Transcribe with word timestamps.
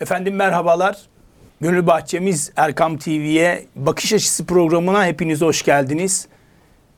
Efendim 0.00 0.34
merhabalar. 0.34 0.98
Gönül 1.60 1.86
Bahçemiz 1.86 2.52
Erkam 2.56 2.98
TV'ye 2.98 3.66
Bakış 3.76 4.12
Açısı 4.12 4.46
programına 4.46 5.06
hepiniz 5.06 5.40
hoş 5.40 5.62
geldiniz. 5.62 6.28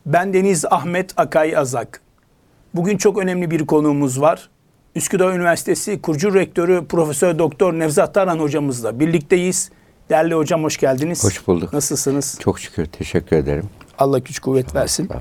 Ben 0.06 0.32
Deniz 0.32 0.64
Ahmet 0.64 1.12
Akay 1.16 1.56
Azak. 1.56 2.00
Bugün 2.74 2.96
çok 2.96 3.18
önemli 3.18 3.50
bir 3.50 3.66
konuğumuz 3.66 4.20
var. 4.20 4.48
Üsküdar 4.94 5.32
Üniversitesi 5.32 6.02
Kurucu 6.02 6.34
Rektörü 6.34 6.86
Profesör 6.86 7.38
Doktor 7.38 7.72
Nevzat 7.72 8.14
Taran 8.14 8.38
hocamızla 8.38 9.00
birlikteyiz. 9.00 9.70
Değerli 10.10 10.34
hocam 10.34 10.64
hoş 10.64 10.76
geldiniz. 10.76 11.24
Hoş 11.24 11.46
bulduk. 11.46 11.72
Nasılsınız? 11.72 12.38
Çok 12.40 12.60
şükür 12.60 12.86
teşekkür 12.86 13.36
ederim. 13.36 13.70
Allah 13.98 14.18
güç 14.18 14.38
kuvvet 14.38 14.74
versin. 14.74 15.06
Sağ 15.08 15.14
ol. 15.14 15.20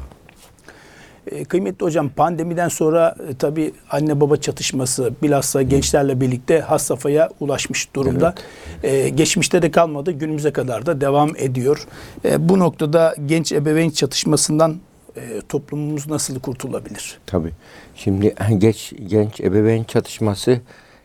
E, 1.31 1.45
Kıymetli 1.45 1.85
hocam 1.85 2.09
pandemiden 2.09 2.67
sonra 2.67 3.15
e, 3.29 3.33
tabii 3.33 3.73
anne 3.91 4.21
baba 4.21 4.37
çatışması 4.37 5.13
bilhassa 5.23 5.61
gençlerle 5.61 6.21
birlikte 6.21 6.59
has 6.59 6.83
safhaya 6.83 7.29
ulaşmış 7.39 7.95
durumda. 7.95 8.35
E, 8.83 9.09
geçmişte 9.09 9.61
de 9.61 9.71
kalmadı 9.71 10.11
günümüze 10.11 10.53
kadar 10.53 10.85
da 10.85 11.01
devam 11.01 11.31
ediyor. 11.37 11.87
E, 12.25 12.49
bu 12.49 12.59
noktada 12.59 13.15
genç 13.25 13.51
ebeveyn 13.51 13.89
çatışmasından 13.89 14.77
e, 15.15 15.41
toplumumuz 15.49 16.07
nasıl 16.07 16.39
kurtulabilir? 16.39 17.17
Tabii. 17.25 17.51
Şimdi 17.95 18.35
geç 18.57 18.93
genç 19.07 19.41
ebeveyn 19.41 19.83
çatışması 19.83 20.61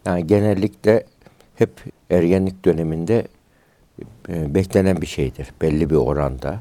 yani 0.06 0.26
genellikle 0.26 1.04
hep 1.56 1.70
ergenlik 2.10 2.64
döneminde 2.64 3.26
e, 4.28 4.54
beklenen 4.54 5.00
bir 5.00 5.06
şeydir. 5.06 5.48
Belli 5.62 5.90
bir 5.90 5.96
oranda, 5.96 6.60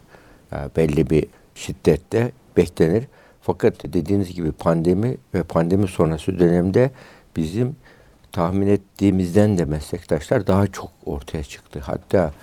e, 0.54 0.56
belli 0.78 1.10
bir 1.10 1.26
şiddette 1.56 2.32
beklenir. 2.58 3.04
Fakat 3.46 3.94
dediğiniz 3.94 4.34
gibi 4.36 4.52
pandemi 4.52 5.18
ve 5.34 5.44
pandemi 5.44 5.88
sonrası 5.88 6.40
dönemde 6.40 6.92
bizim 7.36 7.76
tahmin 8.32 8.68
ettiğimizden 8.68 9.58
de 9.58 9.66
meslektaşlar 9.66 10.48
daha 10.48 10.68
çok 10.68 10.92
ortaya 11.06 11.44
çıktı. 11.44 11.80
Hatta 11.80 12.34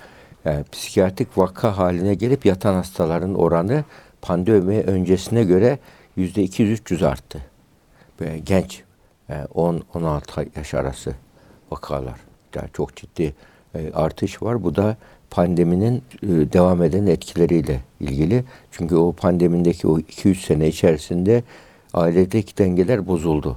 e, 0.46 0.64
psikiyatrik 0.72 1.38
vaka 1.38 1.78
haline 1.78 2.14
gelip 2.14 2.46
yatan 2.46 2.74
hastaların 2.74 3.34
oranı 3.34 3.84
pandemi 4.22 4.80
öncesine 4.80 5.44
göre 5.44 5.78
yüzde 6.16 6.44
200-300 6.44 7.06
arttı. 7.06 7.40
Böyle 8.20 8.38
genç 8.38 8.82
e, 9.30 9.34
10-16 9.34 10.46
yaş 10.56 10.74
arası 10.74 11.14
vakalar. 11.70 12.20
Yani 12.54 12.68
çok 12.72 12.96
ciddi 12.96 13.34
e, 13.74 13.92
artış 13.92 14.42
var. 14.42 14.64
Bu 14.64 14.76
da 14.76 14.96
pandeminin 15.30 16.02
e, 16.22 16.26
devam 16.28 16.82
eden 16.82 17.06
etkileriyle 17.06 17.80
ilgili. 18.00 18.44
Çünkü 18.70 18.96
o 18.96 19.12
pandemindeki 19.12 19.86
o 19.86 19.98
2-3 19.98 20.34
sene 20.34 20.68
içerisinde 20.68 21.42
ailedeki 21.94 22.58
dengeler 22.58 23.06
bozuldu. 23.06 23.56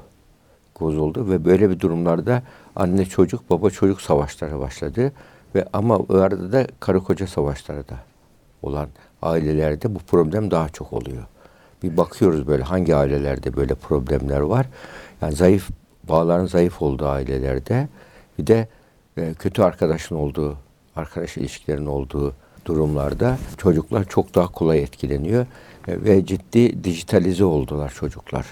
Bozuldu 0.79 1.29
ve 1.29 1.45
böyle 1.45 1.69
bir 1.69 1.79
durumlarda 1.79 2.43
anne 2.75 3.05
çocuk 3.05 3.49
baba 3.49 3.69
çocuk 3.69 4.01
savaşları 4.01 4.59
başladı 4.59 5.11
ve 5.55 5.65
ama 5.73 5.97
o 5.97 6.15
arada 6.15 6.51
da 6.51 6.67
karı 6.79 6.99
koca 6.99 7.27
savaşları 7.27 7.89
da 7.89 7.95
olan 8.61 8.87
ailelerde 9.21 9.95
bu 9.95 9.99
problem 9.99 10.51
daha 10.51 10.69
çok 10.69 10.93
oluyor. 10.93 11.23
Bir 11.83 11.97
bakıyoruz 11.97 12.47
böyle 12.47 12.63
hangi 12.63 12.95
ailelerde 12.95 13.55
böyle 13.55 13.75
problemler 13.75 14.39
var. 14.39 14.65
Yani 15.21 15.35
zayıf 15.35 15.69
bağların 16.09 16.45
zayıf 16.45 16.81
olduğu 16.81 17.05
ailelerde 17.05 17.87
bir 18.39 18.47
de 18.47 18.67
e, 19.17 19.33
kötü 19.33 19.61
arkadaşın 19.61 20.15
olduğu, 20.15 20.57
arkadaş 20.95 21.37
ilişkilerin 21.37 21.85
olduğu 21.85 22.33
durumlarda 22.65 23.37
çocuklar 23.57 24.03
çok 24.03 24.35
daha 24.35 24.47
kolay 24.47 24.83
etkileniyor 24.83 25.45
ve 25.87 26.25
ciddi 26.25 26.83
dijitalize 26.83 27.45
oldular 27.45 27.93
çocuklar. 27.95 28.45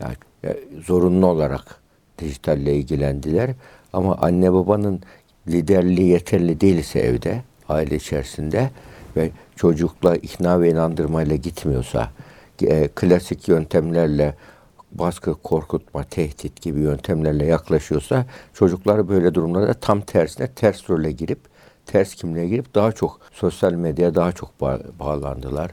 Yani 0.00 0.14
e, 0.44 0.56
zorunlu 0.86 1.26
olarak 1.26 1.80
dijitalle 2.18 2.76
ilgilendiler 2.76 3.50
ama 3.92 4.16
anne 4.16 4.52
babanın 4.52 5.00
liderliği 5.48 6.08
yeterli 6.08 6.60
değilse 6.60 7.00
evde, 7.00 7.42
aile 7.68 7.96
içerisinde 7.96 8.70
ve 9.16 9.30
çocukla 9.56 10.16
ikna 10.16 10.60
ve 10.60 10.70
inandırmayla 10.70 11.36
gitmiyorsa, 11.36 12.10
e, 12.62 12.88
klasik 12.88 13.48
yöntemlerle 13.48 14.34
baskı, 14.92 15.34
korkutma, 15.34 16.04
tehdit 16.04 16.62
gibi 16.62 16.80
yöntemlerle 16.80 17.46
yaklaşıyorsa 17.46 18.26
çocuklar 18.54 19.08
böyle 19.08 19.34
durumlarda 19.34 19.74
tam 19.74 20.00
tersine 20.00 20.46
ters 20.48 20.90
role 20.90 21.12
girip 21.12 21.38
ters 21.86 22.14
kimliğe 22.14 22.48
girip 22.48 22.74
daha 22.74 22.92
çok 22.92 23.20
sosyal 23.32 23.72
medyaya 23.72 24.14
daha 24.14 24.32
çok 24.32 24.50
ba- 24.60 24.82
bağlandılar. 24.98 25.70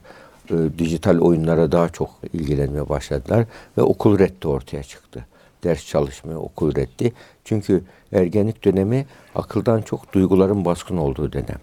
E, 0.50 0.56
dijital 0.78 1.20
oyunlara 1.20 1.72
daha 1.72 1.90
çok 1.90 2.10
ilgilenmeye 2.34 2.90
başladılar 2.90 3.46
ve 3.78 3.82
okul 3.82 4.20
reddi 4.20 4.48
ortaya 4.48 4.84
çıktı. 4.84 5.26
Ders 5.64 5.86
çalışmıyor, 5.88 6.40
okul 6.42 6.76
reddi. 6.76 7.14
Çünkü 7.44 7.84
ergenlik 8.14 8.66
dönemi 8.66 9.06
akıldan 9.36 9.82
çok 9.82 10.14
duyguların 10.14 10.66
baskın 10.66 10.98
olduğu 10.98 11.34
dönem. 11.34 11.60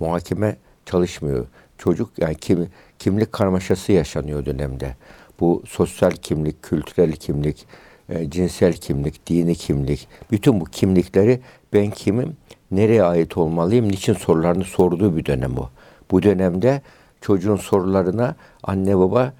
Muhakeme 0.00 0.56
çalışmıyor. 0.86 1.46
Çocuk 1.78 2.10
yani 2.18 2.34
kim, 2.34 2.68
kimlik 2.98 3.32
karmaşası 3.32 3.92
yaşanıyor 3.92 4.46
dönemde. 4.46 4.96
Bu 5.40 5.62
sosyal 5.66 6.10
kimlik, 6.10 6.62
kültürel 6.62 7.12
kimlik, 7.12 7.66
e, 8.08 8.30
cinsel 8.30 8.72
kimlik, 8.72 9.26
dini 9.26 9.54
kimlik, 9.54 10.08
bütün 10.30 10.60
bu 10.60 10.64
kimlikleri 10.64 11.40
ben 11.72 11.90
kimim, 11.90 12.36
nereye 12.70 13.02
ait 13.02 13.36
olmalıyım, 13.36 13.88
niçin 13.88 14.12
sorularını 14.12 14.64
sorduğu 14.64 15.16
bir 15.16 15.24
dönem 15.24 15.56
bu. 15.56 15.68
Bu 16.10 16.22
dönemde 16.22 16.82
çocuğun 17.20 17.56
sorularına 17.56 18.34
anne 18.62 18.98
baba 18.98 19.32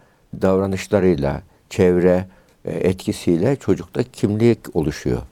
davranışlarıyla, 0.43 1.43
çevre 1.71 2.27
e, 2.65 2.71
etkisiyle 2.73 3.57
çocukta 3.57 4.03
kimlik 4.03 4.77
oluşuyor. 4.77 5.23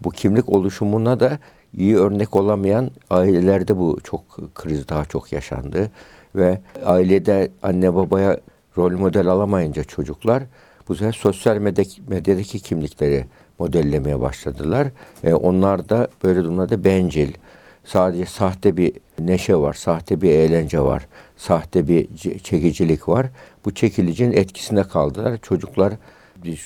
Bu 0.00 0.10
kimlik 0.10 0.48
oluşumuna 0.48 1.20
da 1.20 1.38
iyi 1.76 1.96
örnek 1.96 2.36
olamayan 2.36 2.90
ailelerde 3.10 3.76
bu 3.76 3.98
çok 4.04 4.54
kriz 4.54 4.88
daha 4.88 5.04
çok 5.04 5.32
yaşandı 5.32 5.90
ve 6.34 6.60
ailede 6.84 7.50
anne 7.62 7.94
babaya 7.94 8.40
rol 8.78 8.92
model 8.92 9.26
alamayınca 9.26 9.84
çocuklar 9.84 10.42
bu 10.88 10.94
sefer 10.94 11.12
sosyal 11.12 11.56
medyadaki 12.08 12.60
kimlikleri 12.60 13.26
modellemeye 13.58 14.20
başladılar. 14.20 14.88
E, 15.24 15.34
onlar 15.34 15.88
da 15.88 16.08
böyle 16.24 16.44
durumlarda 16.44 16.84
bencil, 16.84 17.32
sadece 17.84 18.26
sahte 18.26 18.76
bir 18.76 18.92
neşe 19.18 19.56
var, 19.56 19.74
sahte 19.74 20.20
bir 20.20 20.30
eğlence 20.30 20.80
var, 20.80 21.06
sahte 21.36 21.88
bir 21.88 22.08
çekicilik 22.42 23.08
var. 23.08 23.26
Bu 23.64 23.74
çekilicinin 23.74 24.36
etkisinde 24.36 24.82
kaldılar. 24.82 25.38
Çocuklar 25.42 25.92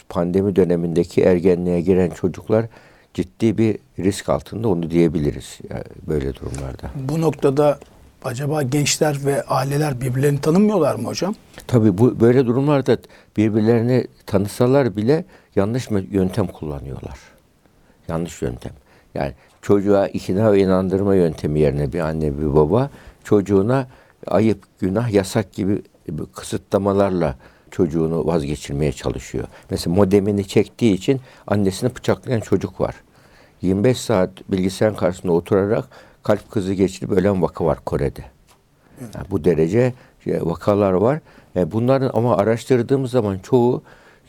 pandemi 0.09 0.57
dönemindeki 0.57 1.23
ergenliğe 1.23 1.81
giren 1.81 2.11
çocuklar 2.11 2.67
ciddi 3.15 3.59
bir 3.59 3.79
risk 3.99 4.29
altında 4.29 4.69
onu 4.69 4.91
diyebiliriz 4.91 5.59
yani 5.71 5.85
böyle 6.07 6.35
durumlarda. 6.35 6.91
Bu 6.95 7.21
noktada 7.21 7.79
acaba 8.25 8.63
gençler 8.63 9.19
ve 9.25 9.43
aileler 9.43 10.01
birbirlerini 10.01 10.41
tanımıyorlar 10.41 10.95
mı 10.95 11.09
hocam? 11.09 11.35
Tabii 11.67 11.99
bu 11.99 12.21
böyle 12.21 12.47
durumlarda 12.47 12.99
birbirlerini 13.37 14.07
tanısalar 14.27 14.97
bile 14.97 15.25
yanlış 15.57 15.89
yöntem 16.11 16.47
kullanıyorlar. 16.47 17.19
Yanlış 18.09 18.43
yöntem. 18.43 18.73
Yani 19.15 19.33
çocuğa 19.63 20.09
ikna 20.09 20.53
ve 20.53 20.61
inandırma 20.61 21.15
yöntemi 21.15 21.61
yerine 21.61 21.93
bir 21.93 22.01
anne 22.01 22.39
bir 22.39 22.55
baba 22.55 22.91
çocuğuna 23.25 23.87
ayıp, 24.27 24.63
günah, 24.79 25.13
yasak 25.13 25.53
gibi 25.53 25.83
kısıtlamalarla 26.33 27.35
çocuğunu 27.71 28.27
vazgeçirmeye 28.27 28.93
çalışıyor. 28.93 29.45
Mesela 29.71 29.97
modemini 29.97 30.49
çektiği 30.49 30.95
için 30.95 31.21
annesini 31.47 31.97
bıçaklayan 31.97 32.41
çocuk 32.41 32.81
var. 32.81 32.95
25 33.63 34.01
saat 34.01 34.31
bilgisayar 34.51 34.97
karşısında 34.97 35.33
oturarak 35.33 35.89
kalp 36.23 36.51
krizi 36.51 36.77
geçirip 36.77 37.11
ölen 37.11 37.43
vaka 37.43 37.65
var 37.65 37.79
Kore'de. 37.85 38.25
Yani 39.01 39.27
bu 39.31 39.45
derece 39.45 39.93
şey, 40.25 40.41
vakalar 40.43 40.93
var. 40.93 41.21
E, 41.57 41.73
bunların 41.73 42.11
ama 42.15 42.37
araştırdığımız 42.37 43.11
zaman 43.11 43.39
çoğu 43.39 43.83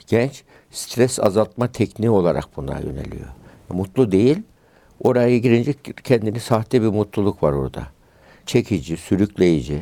genç 0.07 0.44
stres 0.72 1.19
azaltma 1.19 1.72
tekniği 1.72 2.09
olarak 2.09 2.57
buna 2.57 2.79
yöneliyor. 2.79 3.28
Mutlu 3.69 4.11
değil. 4.11 4.44
Oraya 5.03 5.37
girince 5.37 5.73
kendini 6.03 6.39
sahte 6.39 6.81
bir 6.81 6.87
mutluluk 6.87 7.43
var 7.43 7.53
orada. 7.53 7.87
Çekici, 8.46 8.97
sürükleyici, 8.97 9.81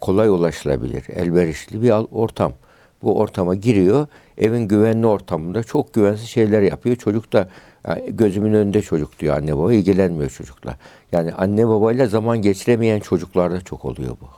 kolay 0.00 0.28
ulaşılabilir, 0.28 1.04
elverişli 1.08 1.82
bir 1.82 1.90
ortam. 2.12 2.52
Bu 3.02 3.18
ortama 3.18 3.54
giriyor, 3.54 4.06
evin 4.38 4.68
güvenli 4.68 5.06
ortamında 5.06 5.62
çok 5.62 5.94
güvensiz 5.94 6.28
şeyler 6.28 6.62
yapıyor. 6.62 6.96
Çocuk 6.96 7.32
da 7.32 7.48
yani 7.88 8.16
gözümün 8.16 8.52
önünde 8.52 8.82
çocuk 8.82 9.18
diyor 9.18 9.36
anne 9.36 9.56
baba, 9.56 9.72
ilgilenmiyor 9.72 10.30
çocukla. 10.30 10.76
Yani 11.12 11.32
anne 11.32 11.68
babayla 11.68 12.06
zaman 12.06 12.42
geçiremeyen 12.42 13.00
çocuklarda 13.00 13.60
çok 13.60 13.84
oluyor 13.84 14.16
bu. 14.20 14.28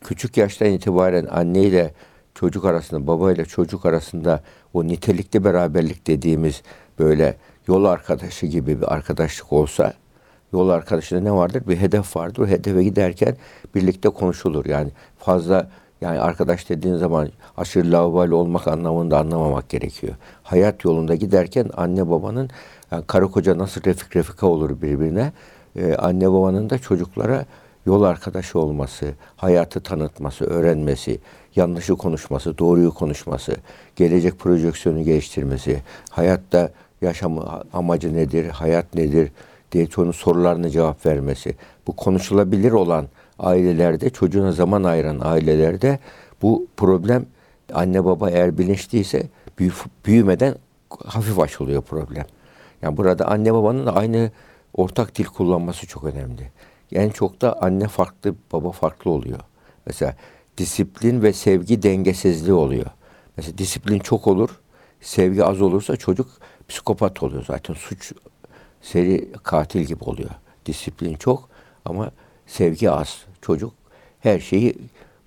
Küçük 0.00 0.36
yaştan 0.36 0.68
itibaren 0.68 1.26
anne 1.30 1.62
ile 1.62 1.94
çocuk 2.34 2.64
arasında, 2.64 3.06
baba 3.06 3.32
ile 3.32 3.44
çocuk 3.44 3.86
arasında 3.86 4.42
o 4.74 4.86
nitelikli 4.86 5.44
beraberlik 5.44 6.06
dediğimiz 6.06 6.62
böyle 6.98 7.36
yol 7.68 7.84
arkadaşı 7.84 8.46
gibi 8.46 8.80
bir 8.80 8.94
arkadaşlık 8.94 9.52
olsa 9.52 9.94
yol 10.52 10.68
arkadaşında 10.68 11.20
ne 11.20 11.32
vardır? 11.32 11.62
Bir 11.68 11.76
hedef 11.76 12.16
vardır. 12.16 12.42
O 12.42 12.46
hedefe 12.46 12.84
giderken 12.84 13.36
birlikte 13.74 14.08
konuşulur. 14.08 14.66
Yani 14.66 14.90
fazla 15.18 15.68
Yani 16.02 16.20
arkadaş 16.20 16.68
dediğin 16.68 16.96
zaman 16.96 17.28
aşırı 17.56 17.92
laubali 17.92 18.34
olmak 18.34 18.68
anlamında 18.68 19.18
anlamamak 19.18 19.68
gerekiyor. 19.68 20.14
Hayat 20.42 20.84
yolunda 20.84 21.14
giderken 21.14 21.70
anne 21.76 22.10
babanın 22.10 22.50
yani 22.90 23.04
karı 23.06 23.30
koca 23.30 23.58
nasıl 23.58 23.84
refik 23.84 24.16
refika 24.16 24.46
olur 24.46 24.82
birbirine, 24.82 25.32
e, 25.76 25.94
anne 25.94 26.32
babanın 26.32 26.70
da 26.70 26.78
çocuklara 26.78 27.44
yol 27.86 28.02
arkadaşı 28.02 28.58
olması, 28.58 29.14
hayatı 29.36 29.80
tanıtması, 29.80 30.44
öğrenmesi, 30.44 31.20
yanlışı 31.56 31.96
konuşması, 31.96 32.58
doğruyu 32.58 32.94
konuşması, 32.94 33.56
gelecek 33.96 34.38
projeksiyonu 34.38 35.02
geliştirmesi, 35.02 35.82
hayatta 36.10 36.70
yaşam 37.02 37.62
amacı 37.72 38.14
nedir, 38.14 38.48
hayat 38.48 38.94
nedir 38.94 39.32
diye 39.72 39.86
çoğunun 39.86 40.12
sorularına 40.12 40.70
cevap 40.70 41.06
vermesi. 41.06 41.54
Bu 41.86 41.96
konuşulabilir 41.96 42.72
olan 42.72 43.06
ailelerde, 43.38 44.10
çocuğuna 44.10 44.52
zaman 44.52 44.82
ayıran 44.84 45.18
ailelerde 45.22 45.98
bu 46.42 46.66
problem 46.76 47.26
anne 47.74 48.04
baba 48.04 48.30
eğer 48.30 48.58
bilinçliyse 48.58 49.22
büyü- 49.58 49.72
büyümeden 50.06 50.54
hafif 51.04 51.38
aşılıyor 51.38 51.82
problem. 51.82 52.24
Yani 52.82 52.96
burada 52.96 53.26
anne 53.28 53.54
babanın 53.54 53.86
aynı 53.86 54.30
ortak 54.74 55.18
dil 55.18 55.24
kullanması 55.24 55.86
çok 55.86 56.04
önemli. 56.04 56.50
En 56.92 57.10
çok 57.10 57.40
da 57.40 57.62
anne 57.62 57.88
farklı, 57.88 58.34
baba 58.52 58.70
farklı 58.70 59.10
oluyor. 59.10 59.38
Mesela 59.86 60.16
disiplin 60.58 61.22
ve 61.22 61.32
sevgi 61.32 61.82
dengesizliği 61.82 62.54
oluyor. 62.54 62.86
Mesela 63.36 63.58
disiplin 63.58 63.98
çok 63.98 64.26
olur, 64.26 64.60
sevgi 65.00 65.44
az 65.44 65.62
olursa 65.62 65.96
çocuk 65.96 66.26
psikopat 66.72 67.22
oluyor 67.22 67.44
zaten. 67.44 67.74
Suç 67.74 68.12
seri 68.82 69.32
katil 69.42 69.80
gibi 69.80 70.04
oluyor. 70.04 70.30
Disiplin 70.66 71.14
çok 71.14 71.48
ama 71.84 72.10
sevgi 72.46 72.90
az. 72.90 73.24
Çocuk 73.42 73.72
her 74.20 74.40
şeyi 74.40 74.74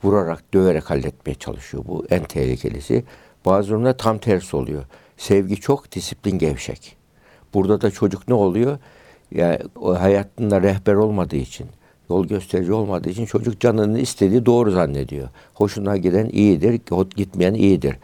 vurarak, 0.03 0.53
döverek 0.53 0.89
halletmeye 0.89 1.35
çalışıyor. 1.35 1.83
Bu 1.87 2.05
en 2.09 2.23
tehlikelisi. 2.23 3.03
Bazı 3.45 3.69
durumda 3.69 3.97
tam 3.97 4.17
tersi 4.17 4.55
oluyor. 4.55 4.83
Sevgi 5.17 5.55
çok, 5.55 5.91
disiplin 5.91 6.37
gevşek. 6.37 6.97
Burada 7.53 7.81
da 7.81 7.91
çocuk 7.91 8.27
ne 8.27 8.33
oluyor? 8.33 8.77
Yani 9.31 9.59
hayatında 9.97 10.61
rehber 10.61 10.93
olmadığı 10.93 11.35
için, 11.35 11.67
yol 12.09 12.27
gösterici 12.27 12.73
olmadığı 12.73 13.09
için 13.09 13.25
çocuk 13.25 13.59
canının 13.59 13.95
istediği 13.95 14.45
doğru 14.45 14.71
zannediyor. 14.71 15.29
Hoşuna 15.53 15.97
giden 15.97 16.29
iyidir, 16.29 16.81
gitmeyen 17.15 17.53
iyidir. 17.53 17.95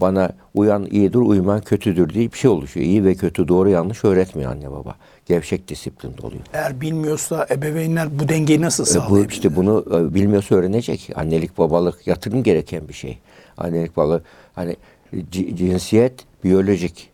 Bana 0.00 0.30
uyan 0.54 0.86
iyidir, 0.90 1.18
uyuman 1.18 1.60
kötüdür 1.60 2.14
diye 2.14 2.32
bir 2.32 2.38
şey 2.38 2.50
oluşuyor. 2.50 2.86
İyi 2.86 3.04
ve 3.04 3.14
kötü, 3.14 3.48
doğru 3.48 3.68
yanlış 3.70 4.04
öğretmiyor 4.04 4.50
anne 4.50 4.70
baba. 4.70 4.94
Gevşek 5.26 5.68
disiplinde 5.68 6.26
oluyor. 6.26 6.42
Eğer 6.52 6.80
bilmiyorsa 6.80 7.46
ebeveynler 7.50 8.18
bu 8.20 8.28
dengeyi 8.28 8.60
nasıl 8.60 8.84
E, 8.84 8.86
bu 8.86 8.90
sağlayabilir? 8.90 9.30
işte 9.32 9.56
bunu 9.56 9.84
e, 10.10 10.14
bilmiyorsa 10.14 10.54
öğrenecek. 10.54 11.10
Annelik 11.14 11.58
babalık 11.58 12.06
yatırım 12.06 12.42
gereken 12.42 12.88
bir 12.88 12.94
şey. 12.94 13.18
Annelik 13.56 13.96
babalık 13.96 14.24
hani 14.54 14.76
ci- 15.14 15.56
cinsiyet 15.56 16.14
biyolojik. 16.44 17.10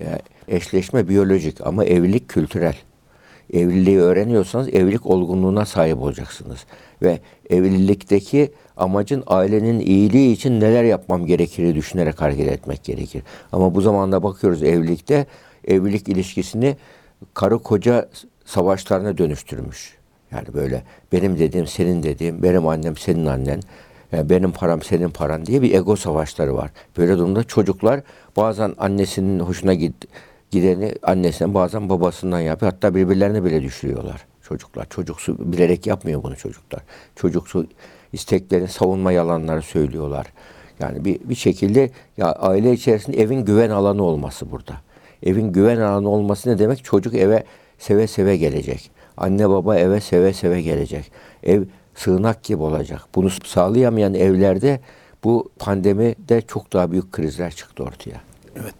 E, 0.00 0.18
Eşleşme 0.48 1.08
biyolojik 1.08 1.66
ama 1.66 1.84
evlilik 1.84 2.28
kültürel. 2.28 2.74
Evliliği 3.52 3.98
öğreniyorsanız 3.98 4.68
evlilik 4.68 5.06
olgunluğuna 5.06 5.64
sahip 5.64 6.02
olacaksınız. 6.02 6.66
Ve 7.02 7.18
evlilikteki 7.50 8.52
amacın 8.76 9.22
ailenin 9.26 9.80
iyiliği 9.80 10.32
için 10.32 10.60
neler 10.60 10.84
yapmam 10.84 11.26
gerekir 11.26 11.74
düşünerek 11.74 12.20
hareket 12.20 12.48
etmek 12.48 12.84
gerekir. 12.84 13.22
Ama 13.52 13.74
bu 13.74 13.80
zamanda 13.80 14.22
bakıyoruz 14.22 14.62
evlilikte 14.62 15.26
evlilik 15.64 16.08
ilişkisini 16.08 16.76
karı 17.34 17.58
koca 17.58 18.08
savaşlarına 18.44 19.18
dönüştürmüş. 19.18 19.96
Yani 20.30 20.54
böyle 20.54 20.82
benim 21.12 21.38
dediğim 21.38 21.66
senin 21.66 22.02
dediğim, 22.02 22.42
benim 22.42 22.68
annem 22.68 22.96
senin 22.96 23.26
annen, 23.26 23.60
e, 24.12 24.30
benim 24.30 24.52
param 24.52 24.82
senin 24.82 25.08
paran 25.08 25.46
diye 25.46 25.62
bir 25.62 25.74
ego 25.74 25.96
savaşları 25.96 26.54
var. 26.54 26.70
Böyle 26.96 27.18
durumda 27.18 27.44
çocuklar 27.44 28.00
bazen 28.36 28.74
annesinin 28.78 29.40
hoşuna 29.40 29.74
git, 29.74 29.94
gideni 30.50 30.94
annesinden 31.02 31.54
bazen 31.54 31.88
babasından 31.88 32.40
yapıyor. 32.40 32.72
Hatta 32.72 32.94
birbirlerine 32.94 33.44
bile 33.44 33.62
düşürüyorlar 33.62 34.26
çocuklar. 34.48 34.86
Çocuksu 34.90 35.52
bilerek 35.52 35.86
yapmıyor 35.86 36.22
bunu 36.22 36.36
çocuklar. 36.36 36.82
Çocuksu 37.16 37.66
isteklerini 38.12 38.68
savunma 38.68 39.12
yalanları 39.12 39.62
söylüyorlar. 39.62 40.26
Yani 40.80 41.04
bir, 41.04 41.20
bir 41.24 41.34
şekilde 41.34 41.90
ya 42.16 42.32
aile 42.32 42.72
içerisinde 42.72 43.20
evin 43.20 43.44
güven 43.44 43.70
alanı 43.70 44.02
olması 44.02 44.50
burada. 44.50 44.74
Evin 45.22 45.52
güven 45.52 45.80
alanı 45.80 46.08
olması 46.08 46.50
ne 46.50 46.58
demek? 46.58 46.84
Çocuk 46.84 47.14
eve 47.14 47.44
seve 47.78 48.06
seve 48.06 48.36
gelecek. 48.36 48.90
Anne 49.16 49.48
baba 49.48 49.76
eve 49.76 50.00
seve 50.00 50.32
seve 50.32 50.62
gelecek. 50.62 51.12
Ev 51.42 51.62
sığınak 51.94 52.42
gibi 52.42 52.62
olacak. 52.62 53.02
Bunu 53.14 53.30
sağlayamayan 53.30 54.14
evlerde 54.14 54.80
bu 55.24 55.50
pandemide 55.58 56.42
çok 56.42 56.72
daha 56.72 56.92
büyük 56.92 57.12
krizler 57.12 57.50
çıktı 57.50 57.82
ortaya. 57.82 58.20
Evet. 58.56 58.74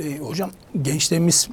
Ee, 0.00 0.18
hocam 0.18 0.50
gençlerimiz 0.82 1.48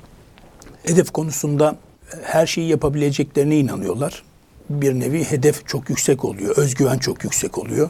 hedef 0.84 1.12
konusunda 1.12 1.76
her 2.24 2.48
şeyi 2.48 2.70
yapabileceklerine 2.70 3.58
inanıyorlar. 3.58 4.24
Bir 4.70 4.94
nevi 4.94 5.24
hedef 5.24 5.68
çok 5.68 5.90
yüksek 5.90 6.26
oluyor. 6.26 6.58
Özgüven 6.58 6.98
çok 6.98 7.24
yüksek 7.24 7.58
oluyor. 7.58 7.90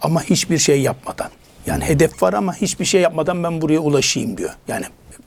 Ama 0.00 0.22
hiçbir 0.22 0.58
şey 0.58 0.80
yapmadan. 0.80 1.30
Yani 1.66 1.84
hedef 1.84 2.22
var 2.22 2.32
ama 2.32 2.54
hiçbir 2.54 2.84
şey 2.84 3.00
yapmadan 3.00 3.42
ben 3.42 3.60
buraya 3.60 3.78
ulaşayım 3.78 4.36
diyor. 4.36 4.50
Yani 4.68 4.84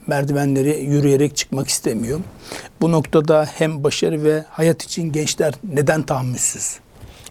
merdivenleri 0.07 0.83
yürüyerek 0.83 1.35
çıkmak 1.35 1.67
istemiyor. 1.67 2.19
Bu 2.81 2.91
noktada 2.91 3.49
hem 3.57 3.83
başarı 3.83 4.23
ve 4.23 4.43
hayat 4.49 4.83
için 4.83 5.11
gençler 5.11 5.53
neden 5.63 6.01
tahammülsüz? 6.03 6.79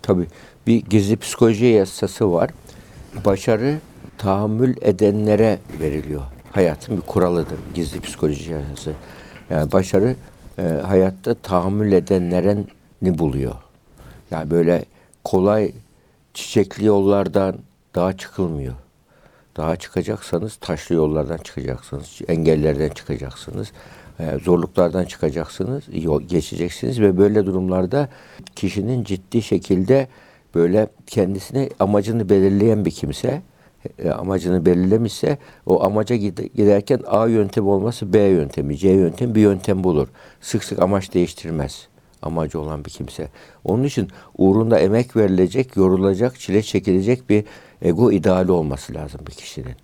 Tabii 0.02 0.26
bir 0.66 0.82
gizli 0.82 1.16
psikoloji 1.16 1.64
yasası 1.64 2.32
var. 2.32 2.50
Başarı 3.24 3.78
tahammül 4.18 4.76
edenlere 4.80 5.58
veriliyor. 5.80 6.22
Hayatın 6.52 6.96
bir 6.96 7.02
kuralıdır 7.02 7.58
gizli 7.74 8.00
psikoloji 8.00 8.52
yasası. 8.52 8.92
Yani 9.50 9.72
başarı 9.72 10.16
e, 10.58 10.62
hayatta 10.62 11.34
tahammül 11.34 11.92
edenlerini 11.92 13.18
buluyor. 13.18 13.54
Yani 14.30 14.50
böyle 14.50 14.84
kolay 15.24 15.72
çiçekli 16.34 16.86
yollardan 16.86 17.58
daha 17.94 18.16
çıkılmıyor. 18.16 18.74
Daha 19.56 19.76
çıkacaksanız 19.76 20.56
taşlı 20.56 20.94
yollardan 20.94 21.36
çıkacaksınız, 21.36 22.20
engellerden 22.28 22.88
çıkacaksınız, 22.88 23.72
e, 24.20 24.38
zorluklardan 24.42 25.04
çıkacaksınız, 25.04 25.84
geçeceksiniz 26.26 27.00
ve 27.00 27.18
böyle 27.18 27.46
durumlarda 27.46 28.08
kişinin 28.56 29.04
ciddi 29.04 29.42
şekilde 29.42 30.08
böyle 30.54 30.88
kendisine 31.06 31.68
amacını 31.80 32.28
belirleyen 32.28 32.84
bir 32.84 32.90
kimse, 32.90 33.42
amacını 34.19 34.66
belirlemişse 34.66 35.38
o 35.66 35.84
amaca 35.84 36.16
gide- 36.16 36.48
giderken 36.54 37.00
A 37.06 37.26
yöntemi 37.26 37.69
olması 37.69 38.12
B 38.12 38.19
yöntemi, 38.19 38.76
C 38.76 38.88
yöntemi 38.88 39.34
bir 39.34 39.40
yöntem 39.40 39.84
bulur. 39.84 40.08
Sık 40.40 40.64
sık 40.64 40.78
amaç 40.82 41.14
değiştirmez 41.14 41.88
amacı 42.22 42.60
olan 42.60 42.84
bir 42.84 42.90
kimse. 42.90 43.28
Onun 43.64 43.85
için 43.85 44.08
uğrunda 44.38 44.78
emek 44.78 45.16
verilecek, 45.16 45.76
yorulacak, 45.76 46.40
çile 46.40 46.62
çekilecek 46.62 47.30
bir 47.30 47.44
ego 47.82 48.12
ideali 48.12 48.52
olması 48.52 48.94
lazım 48.94 49.20
bir 49.26 49.32
kişinin. 49.32 49.75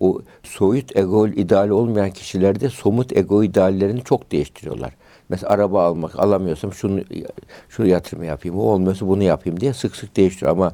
O 0.00 0.20
soyut 0.42 0.96
ego 0.96 1.28
ideali 1.28 1.72
olmayan 1.72 2.10
kişilerde 2.10 2.68
somut 2.68 3.16
ego 3.16 3.42
ideallerini 3.42 4.04
çok 4.04 4.32
değiştiriyorlar. 4.32 4.92
Mesela 5.28 5.52
araba 5.52 5.84
almak 5.84 6.18
alamıyorsam 6.18 6.72
şunu 6.72 7.00
şunu 7.68 7.86
yatırım 7.86 8.24
yapayım, 8.24 8.58
o 8.58 8.62
olmuyorsa 8.62 9.08
bunu 9.08 9.22
yapayım 9.22 9.60
diye 9.60 9.72
sık 9.72 9.96
sık 9.96 10.16
değiştiriyor. 10.16 10.52
Ama 10.52 10.72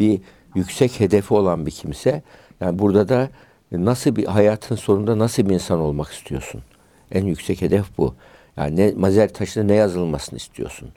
bir 0.00 0.20
yüksek 0.54 1.00
hedefi 1.00 1.34
olan 1.34 1.66
bir 1.66 1.70
kimse, 1.70 2.22
yani 2.60 2.78
burada 2.78 3.08
da 3.08 3.28
nasıl 3.72 4.16
bir 4.16 4.24
hayatın 4.24 4.76
sonunda 4.76 5.18
nasıl 5.18 5.48
bir 5.48 5.54
insan 5.54 5.80
olmak 5.80 6.12
istiyorsun? 6.12 6.62
En 7.12 7.24
yüksek 7.24 7.62
hedef 7.62 7.98
bu. 7.98 8.14
Yani 8.56 8.76
ne, 8.76 8.92
mazer 8.96 9.32
taşına 9.32 9.64
ne 9.64 9.74
yazılmasını 9.74 10.36
istiyorsun? 10.36 10.88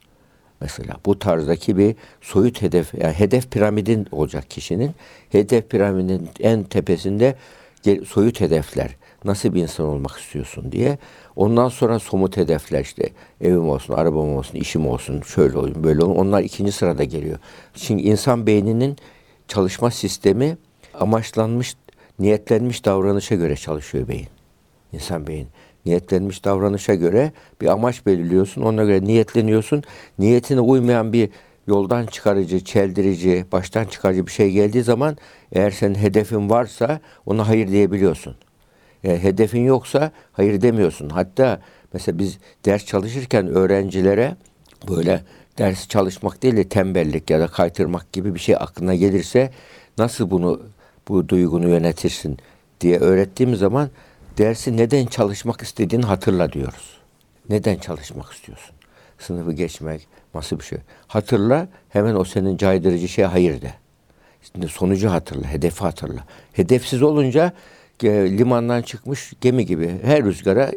Mesela 0.61 0.95
bu 1.05 1.19
tarzdaki 1.19 1.77
bir 1.77 1.95
soyut 2.21 2.61
hedef, 2.61 2.93
yani 2.93 3.13
hedef 3.13 3.51
piramidin 3.51 4.07
olacak 4.11 4.49
kişinin. 4.49 4.91
Hedef 5.29 5.69
piramidin 5.69 6.29
en 6.39 6.63
tepesinde 6.63 7.35
soyut 8.05 8.41
hedefler. 8.41 8.95
Nasıl 9.25 9.53
bir 9.53 9.61
insan 9.61 9.85
olmak 9.85 10.17
istiyorsun 10.19 10.71
diye. 10.71 10.97
Ondan 11.35 11.69
sonra 11.69 11.99
somut 11.99 12.37
hedefler 12.37 12.81
işte 12.81 13.09
evim 13.41 13.69
olsun, 13.69 13.93
arabam 13.93 14.35
olsun, 14.35 14.55
işim 14.55 14.87
olsun, 14.87 15.21
şöyle 15.21 15.57
olsun, 15.57 15.83
böyle 15.83 16.03
olsun. 16.03 16.15
Onlar 16.15 16.41
ikinci 16.41 16.71
sırada 16.71 17.03
geliyor. 17.03 17.39
Çünkü 17.73 18.03
insan 18.03 18.47
beyninin 18.47 18.97
çalışma 19.47 19.91
sistemi 19.91 20.57
amaçlanmış, 20.93 21.75
niyetlenmiş 22.19 22.85
davranışa 22.85 23.35
göre 23.35 23.55
çalışıyor 23.55 24.07
beyin. 24.07 24.27
İnsan 24.93 25.27
beyin 25.27 25.47
niyetlenmiş 25.87 26.45
davranışa 26.45 26.95
göre 26.95 27.31
bir 27.61 27.67
amaç 27.67 28.05
belirliyorsun. 28.05 28.61
Ona 28.61 28.83
göre 28.83 29.03
niyetleniyorsun. 29.03 29.83
Niyetine 30.19 30.59
uymayan 30.59 31.13
bir 31.13 31.29
yoldan 31.67 32.05
çıkarıcı, 32.05 32.63
çeldirici, 32.63 33.45
baştan 33.51 33.85
çıkarıcı 33.85 34.27
bir 34.27 34.31
şey 34.31 34.51
geldiği 34.51 34.83
zaman 34.83 35.17
eğer 35.51 35.71
senin 35.71 35.95
hedefin 35.95 36.49
varsa 36.49 36.99
ona 37.25 37.47
hayır 37.47 37.67
diyebiliyorsun. 37.67 38.35
Eğer 39.03 39.17
hedefin 39.17 39.65
yoksa 39.65 40.11
hayır 40.31 40.61
demiyorsun. 40.61 41.09
Hatta 41.09 41.61
mesela 41.93 42.19
biz 42.19 42.37
ders 42.65 42.85
çalışırken 42.85 43.47
öğrencilere 43.47 44.35
böyle 44.89 45.21
dersi 45.57 45.87
çalışmak 45.87 46.43
değil 46.43 46.57
de 46.57 46.69
tembellik 46.69 47.29
ya 47.29 47.39
da 47.39 47.47
kaytırmak 47.47 48.13
gibi 48.13 48.35
bir 48.35 48.39
şey 48.39 48.55
aklına 48.55 48.95
gelirse 48.95 49.51
nasıl 49.97 50.31
bunu 50.31 50.61
bu 51.07 51.29
duygunu 51.29 51.69
yönetirsin 51.69 52.37
diye 52.81 52.99
öğrettiğim 52.99 53.55
zaman 53.55 53.89
dersi 54.37 54.77
neden 54.77 55.05
çalışmak 55.05 55.61
istediğini 55.61 56.05
hatırla 56.05 56.53
diyoruz. 56.53 56.97
Neden 57.49 57.75
çalışmak 57.75 58.31
istiyorsun? 58.31 58.75
Sınıfı 59.19 59.51
geçmek 59.51 60.07
nasıl 60.33 60.59
bir 60.59 60.63
şey? 60.63 60.79
Hatırla 61.07 61.67
hemen 61.89 62.15
o 62.15 62.23
senin 62.23 62.57
caydırıcı 62.57 63.07
şeye 63.07 63.27
hayır 63.27 63.61
de. 63.61 63.73
Şimdi 64.41 64.67
sonucu 64.67 65.09
hatırla, 65.09 65.47
hedefi 65.47 65.79
hatırla. 65.79 66.23
Hedefsiz 66.53 67.01
olunca 67.01 67.53
e, 68.03 68.37
limandan 68.37 68.81
çıkmış 68.81 69.33
gemi 69.41 69.65
gibi 69.65 69.99
her 70.03 70.23
rüzgara 70.23 70.71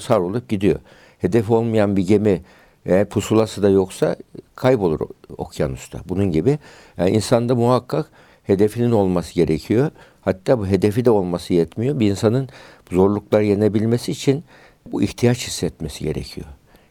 savrulup 0.00 0.48
gidiyor. 0.48 0.80
Hedef 1.18 1.50
olmayan 1.50 1.96
bir 1.96 2.06
gemi 2.06 2.42
eğer 2.86 3.08
pusulası 3.08 3.62
da 3.62 3.68
yoksa 3.68 4.16
kaybolur 4.56 5.00
okyanusta. 5.38 6.00
Bunun 6.08 6.30
gibi 6.30 6.58
yani 6.96 7.10
insanda 7.10 7.54
muhakkak 7.54 8.10
hedefinin 8.42 8.90
olması 8.90 9.34
gerekiyor. 9.34 9.90
Hatta 10.20 10.58
bu 10.58 10.66
hedefi 10.66 11.04
de 11.04 11.10
olması 11.10 11.54
yetmiyor. 11.54 12.00
Bir 12.00 12.10
insanın 12.10 12.48
zorlukları 12.92 13.44
yenebilmesi 13.44 14.12
için 14.12 14.44
bu 14.92 15.02
ihtiyaç 15.02 15.46
hissetmesi 15.46 16.04
gerekiyor. 16.04 16.46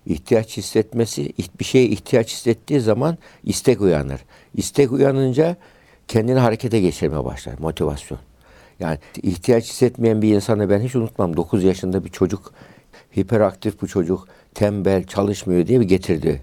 İhtiyaç 0.05 0.57
hissetmesi, 0.57 1.33
bir 1.59 1.65
şeye 1.65 1.85
ihtiyaç 1.85 2.31
hissettiği 2.31 2.79
zaman 2.79 3.17
istek 3.43 3.81
uyanır. 3.81 4.21
İstek 4.55 4.91
uyanınca 4.91 5.57
kendini 6.07 6.39
harekete 6.39 6.79
geçirmeye 6.79 7.25
başlar, 7.25 7.53
motivasyon. 7.59 8.19
Yani 8.79 8.97
ihtiyaç 9.23 9.63
hissetmeyen 9.63 10.21
bir 10.21 10.35
insanı 10.35 10.69
ben 10.69 10.79
hiç 10.79 10.95
unutmam. 10.95 11.37
9 11.37 11.63
yaşında 11.63 12.05
bir 12.05 12.09
çocuk, 12.09 12.53
hiperaktif 13.17 13.81
bu 13.81 13.87
çocuk, 13.87 14.27
tembel, 14.53 15.03
çalışmıyor 15.03 15.67
diye 15.67 15.79
bir 15.79 15.85
getirdi. 15.85 16.41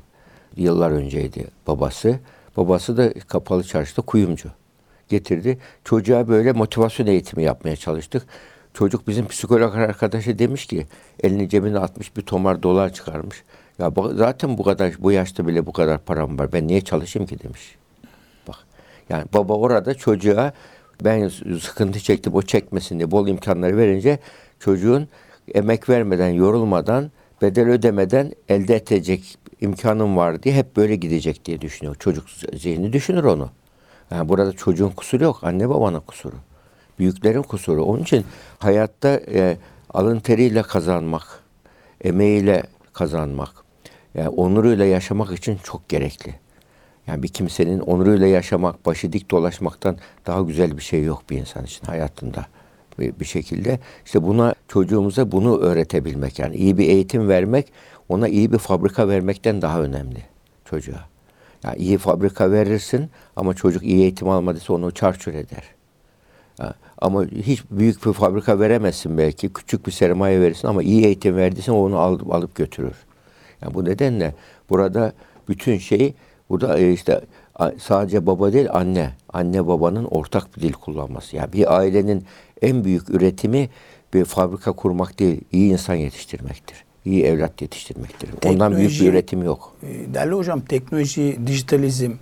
Yıllar 0.56 0.90
önceydi 0.90 1.46
babası. 1.66 2.18
Babası 2.56 2.96
da 2.96 3.12
kapalı 3.12 3.64
çarşıda 3.64 4.02
kuyumcu. 4.02 4.48
Getirdi. 5.08 5.58
Çocuğa 5.84 6.28
böyle 6.28 6.52
motivasyon 6.52 7.06
eğitimi 7.06 7.42
yapmaya 7.42 7.76
çalıştık. 7.76 8.22
Çocuk 8.74 9.08
bizim 9.08 9.28
psikolog 9.28 9.74
arkadaşı 9.74 10.38
demiş 10.38 10.66
ki 10.66 10.86
elini 11.22 11.48
cebine 11.48 11.78
atmış 11.78 12.16
bir 12.16 12.22
tomar 12.22 12.62
dolar 12.62 12.92
çıkarmış. 12.92 13.42
Ya 13.78 13.92
zaten 14.14 14.58
bu 14.58 14.62
kadar 14.62 14.94
bu 14.98 15.12
yaşta 15.12 15.46
bile 15.46 15.66
bu 15.66 15.72
kadar 15.72 15.98
param 15.98 16.38
var. 16.38 16.52
Ben 16.52 16.68
niye 16.68 16.80
çalışayım 16.80 17.26
ki 17.26 17.38
demiş. 17.42 17.76
Bak. 18.48 18.56
Yani 19.08 19.24
baba 19.34 19.54
orada 19.54 19.94
çocuğa 19.94 20.52
ben 21.04 21.28
sıkıntı 21.60 22.00
çektim 22.00 22.34
o 22.34 22.42
çekmesin 22.42 22.98
diye 22.98 23.10
bol 23.10 23.28
imkanları 23.28 23.76
verince 23.76 24.18
çocuğun 24.60 25.08
emek 25.54 25.88
vermeden, 25.88 26.28
yorulmadan, 26.28 27.10
bedel 27.42 27.68
ödemeden 27.68 28.32
elde 28.48 28.76
edecek 28.76 29.38
imkanım 29.60 30.16
var 30.16 30.42
diye 30.42 30.54
hep 30.54 30.76
böyle 30.76 30.96
gidecek 30.96 31.44
diye 31.44 31.60
düşünüyor. 31.60 31.96
Çocuk 31.98 32.24
zihni 32.54 32.92
düşünür 32.92 33.24
onu. 33.24 33.50
Yani 34.10 34.28
burada 34.28 34.52
çocuğun 34.52 34.90
kusuru 34.90 35.24
yok. 35.24 35.38
Anne 35.42 35.68
babanın 35.68 36.00
kusuru. 36.00 36.36
Büyüklerin 36.98 37.42
kusuru. 37.42 37.84
Onun 37.84 38.02
için 38.02 38.24
hayatta 38.58 39.08
e, 39.08 39.56
alın 39.90 40.20
teriyle 40.20 40.62
kazanmak, 40.62 41.40
emeğiyle 42.00 42.62
kazanmak, 42.92 43.50
yani 44.14 44.28
onuruyla 44.28 44.84
yaşamak 44.84 45.32
için 45.38 45.58
çok 45.64 45.88
gerekli. 45.88 46.34
Yani 47.06 47.22
bir 47.22 47.28
kimsenin 47.28 47.80
onuruyla 47.80 48.26
yaşamak, 48.26 48.86
başı 48.86 49.12
dik 49.12 49.30
dolaşmaktan 49.30 49.98
daha 50.26 50.40
güzel 50.40 50.76
bir 50.76 50.82
şey 50.82 51.04
yok 51.04 51.22
bir 51.30 51.38
insan 51.38 51.64
için 51.64 51.86
hayatında 51.86 52.46
bir, 52.98 53.20
bir 53.20 53.24
şekilde. 53.24 53.78
İşte 54.04 54.22
buna 54.22 54.54
çocuğumuza 54.68 55.32
bunu 55.32 55.58
öğretebilmek 55.58 56.38
yani 56.38 56.56
iyi 56.56 56.78
bir 56.78 56.88
eğitim 56.88 57.28
vermek 57.28 57.72
ona 58.08 58.28
iyi 58.28 58.52
bir 58.52 58.58
fabrika 58.58 59.08
vermekten 59.08 59.62
daha 59.62 59.82
önemli 59.82 60.22
çocuğa. 60.64 61.04
Yani 61.64 61.76
iyi 61.76 61.98
fabrika 61.98 62.52
verirsin 62.52 63.10
ama 63.36 63.54
çocuk 63.54 63.82
iyi 63.82 64.00
eğitim 64.00 64.28
almadıysa 64.28 64.72
onu 64.72 64.90
çarçur 64.90 65.34
eder. 65.34 65.76
Ama 66.98 67.24
hiç 67.24 67.62
büyük 67.70 68.06
bir 68.06 68.12
fabrika 68.12 68.60
veremezsin 68.60 69.18
belki. 69.18 69.52
Küçük 69.52 69.86
bir 69.86 69.92
sermaye 69.92 70.40
verirsin 70.40 70.68
ama 70.68 70.82
iyi 70.82 71.04
eğitim 71.04 71.36
verdiysen 71.36 71.72
onu 71.72 71.98
alıp, 71.98 72.34
alıp 72.34 72.54
götürür. 72.54 72.96
Yani 73.62 73.74
bu 73.74 73.84
nedenle 73.84 74.34
burada 74.70 75.12
bütün 75.48 75.78
şey 75.78 76.14
burada 76.50 76.78
e, 76.78 76.92
işte 76.92 77.20
sadece 77.78 78.26
baba 78.26 78.52
değil 78.52 78.68
anne. 78.72 79.10
Anne 79.32 79.66
babanın 79.66 80.04
ortak 80.04 80.56
bir 80.56 80.62
dil 80.62 80.72
kullanması. 80.72 81.36
Yani 81.36 81.52
bir 81.52 81.76
ailenin 81.76 82.24
en 82.62 82.84
büyük 82.84 83.10
üretimi 83.10 83.68
bir 84.14 84.24
fabrika 84.24 84.72
kurmak 84.72 85.18
değil, 85.18 85.40
iyi 85.52 85.72
insan 85.72 85.94
yetiştirmektir. 85.94 86.84
İyi 87.04 87.24
evlat 87.24 87.62
yetiştirmektir. 87.62 88.26
Teknoloji, 88.26 88.54
Ondan 88.54 88.76
büyük 88.76 89.00
bir 89.00 89.08
üretim 89.12 89.42
yok. 89.42 89.72
E, 89.82 90.14
değerli 90.14 90.34
hocam 90.34 90.60
teknoloji, 90.60 91.38
dijitalizm, 91.46 92.12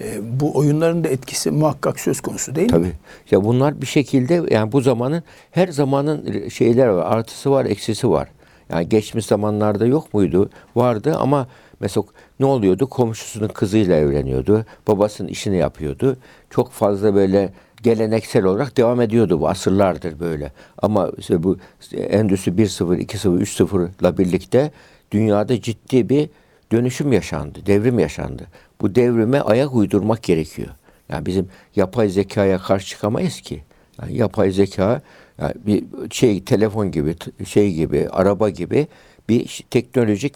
e, 0.00 0.40
bu 0.40 0.56
oyunların 0.56 1.04
da 1.04 1.08
etkisi 1.08 1.50
muhakkak 1.50 2.00
söz 2.00 2.20
konusu 2.20 2.54
değil 2.54 2.68
Tabii. 2.68 2.86
mi? 2.86 2.92
Ya 3.30 3.44
bunlar 3.44 3.80
bir 3.80 3.86
şekilde 3.86 4.42
yani 4.50 4.72
bu 4.72 4.80
zamanın 4.80 5.22
her 5.50 5.68
zamanın 5.68 6.48
şeyler 6.48 6.86
var. 6.86 7.16
Artısı 7.16 7.50
var, 7.50 7.64
eksisi 7.64 8.10
var. 8.10 8.28
Yani 8.70 8.88
geçmiş 8.88 9.26
zamanlarda 9.26 9.86
yok 9.86 10.14
muydu? 10.14 10.50
Vardı 10.76 11.16
ama 11.18 11.48
mesela 11.80 12.04
ne 12.40 12.46
oluyordu? 12.46 12.88
Komşusunun 12.88 13.48
kızıyla 13.48 13.96
evleniyordu. 13.96 14.64
Babasının 14.88 15.28
işini 15.28 15.56
yapıyordu. 15.56 16.16
Çok 16.50 16.72
fazla 16.72 17.14
böyle 17.14 17.52
geleneksel 17.82 18.44
olarak 18.44 18.76
devam 18.76 19.00
ediyordu 19.00 19.40
bu 19.40 19.48
asırlardır 19.48 20.20
böyle. 20.20 20.52
Ama 20.78 21.10
işte 21.18 21.42
bu 21.42 21.58
Endüstri 21.94 22.52
1.0, 22.52 22.98
2.0, 22.98 23.40
3.0'la 23.40 24.18
birlikte 24.18 24.70
dünyada 25.10 25.60
ciddi 25.60 26.08
bir 26.08 26.30
dönüşüm 26.72 27.12
yaşandı, 27.12 27.58
devrim 27.66 27.98
yaşandı. 27.98 28.46
Bu 28.80 28.94
devrime 28.94 29.40
ayak 29.40 29.74
uydurmak 29.74 30.22
gerekiyor. 30.22 30.68
Yani 31.08 31.26
bizim 31.26 31.48
yapay 31.76 32.08
zekaya 32.08 32.58
karşı 32.58 32.86
çıkamayız 32.86 33.40
ki. 33.40 33.62
Yani 34.02 34.16
yapay 34.16 34.50
zeka 34.50 35.02
yani 35.38 35.54
bir 35.66 35.84
şey 36.10 36.44
telefon 36.44 36.90
gibi, 36.90 37.16
şey 37.44 37.74
gibi, 37.74 38.08
araba 38.10 38.48
gibi 38.48 38.86
bir 39.28 39.64
teknolojik 39.70 40.34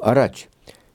araç. 0.00 0.48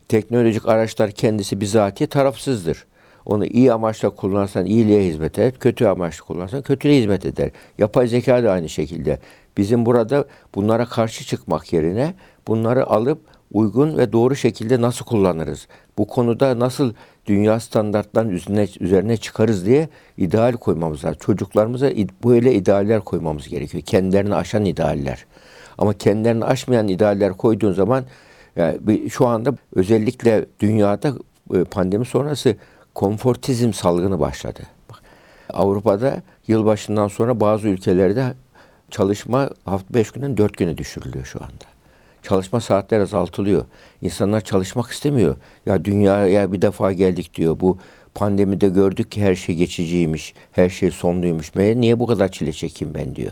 Teknolojik 0.10 0.68
araçlar 0.68 1.12
kendisi 1.12 1.62
bizatihi 1.62 2.08
tarafsızdır. 2.08 2.86
Onu 3.25 3.46
iyi 3.46 3.74
amaçla 3.74 4.10
kullanırsan 4.10 4.66
iyiliğe 4.66 5.04
hizmet 5.04 5.39
eder, 5.39 5.54
kötü 5.60 5.86
amaçla 5.86 6.25
kullanırsan 6.25 6.62
kötülüğe 6.62 7.00
hizmet 7.00 7.25
eder. 7.25 7.50
Yapay 7.78 8.08
zeka 8.08 8.44
da 8.44 8.51
aynı 8.51 8.70
şekilde. 8.70 9.20
Bizim 9.58 9.86
burada 9.86 10.25
bunlara 10.56 10.86
karşı 10.86 11.25
çıkmak 11.25 11.74
yerine 11.74 12.13
bunları 12.48 12.88
alıp 12.88 13.22
uygun 13.51 13.98
ve 13.98 14.13
doğru 14.13 14.36
şekilde 14.36 14.82
nasıl 14.82 15.06
kullanırız? 15.06 15.68
Bu 15.98 16.08
konuda 16.08 16.60
nasıl 16.60 16.94
dünya 17.25 17.60
standartlarının 17.60 18.32
üzerine, 18.32 18.68
üzerine 18.80 19.18
çıkarız 19.18 19.66
diye 19.66 19.89
ideal 20.18 20.54
koymamız 20.54 21.06
lazım. 21.06 21.18
Çocuklarımıza 21.20 21.92
böyle 22.25 22.54
idealler 22.54 23.00
koymamız 23.01 23.48
gerekiyor. 23.48 23.84
Kendilerini 23.84 24.36
aşan 24.36 24.66
idealler. 24.66 25.25
Ama 25.78 25.94
kendilerini 25.94 26.46
aşmayan 26.46 26.88
idealler 26.88 27.34
koyduğun 27.34 27.74
zaman 27.74 28.06
yani 28.60 29.10
şu 29.10 29.28
anda 29.28 29.56
özellikle 29.75 30.46
dünyada 30.60 31.13
e, 31.54 31.63
pandemi 31.63 32.06
sonrası 32.06 32.56
konfortizm 32.96 33.74
salgını 33.74 34.20
başladı. 34.20 34.60
Avrupa'da 35.54 36.22
yılbaşından 36.48 37.08
sonra 37.08 37.39
bazı 37.39 37.68
ülkelerde 37.68 38.34
çalışma 38.92 39.50
hafta 39.66 39.94
beş 39.94 40.12
günden 40.12 40.38
dört 40.38 40.58
güne 40.58 40.78
düşürülüyor 40.78 41.25
şu 41.25 41.39
anda. 41.39 41.66
Çalışma 42.24 42.60
saatleri 42.60 43.01
azaltılıyor. 43.01 43.66
İnsanlar 44.01 44.42
çalışmak 44.42 44.92
istemiyor. 44.92 45.36
Ya 45.66 45.86
dünyaya 45.86 46.51
bir 46.51 46.62
defa 46.62 46.92
geldik 46.92 47.36
diyor. 47.36 47.60
Bu 47.60 47.78
pandemide 48.16 48.70
gördük 48.70 49.12
ki 49.12 49.24
her 49.24 49.36
şey 49.36 49.56
geçiciymiş, 49.56 50.34
her 50.51 50.70
şey 50.70 50.92
sonluymuş. 50.92 51.56
Niye 51.56 52.00
bu 52.00 52.08
kadar 52.08 52.32
çile 52.32 52.54
çekeyim 52.54 52.94
ben 52.94 53.16
diyor. 53.16 53.32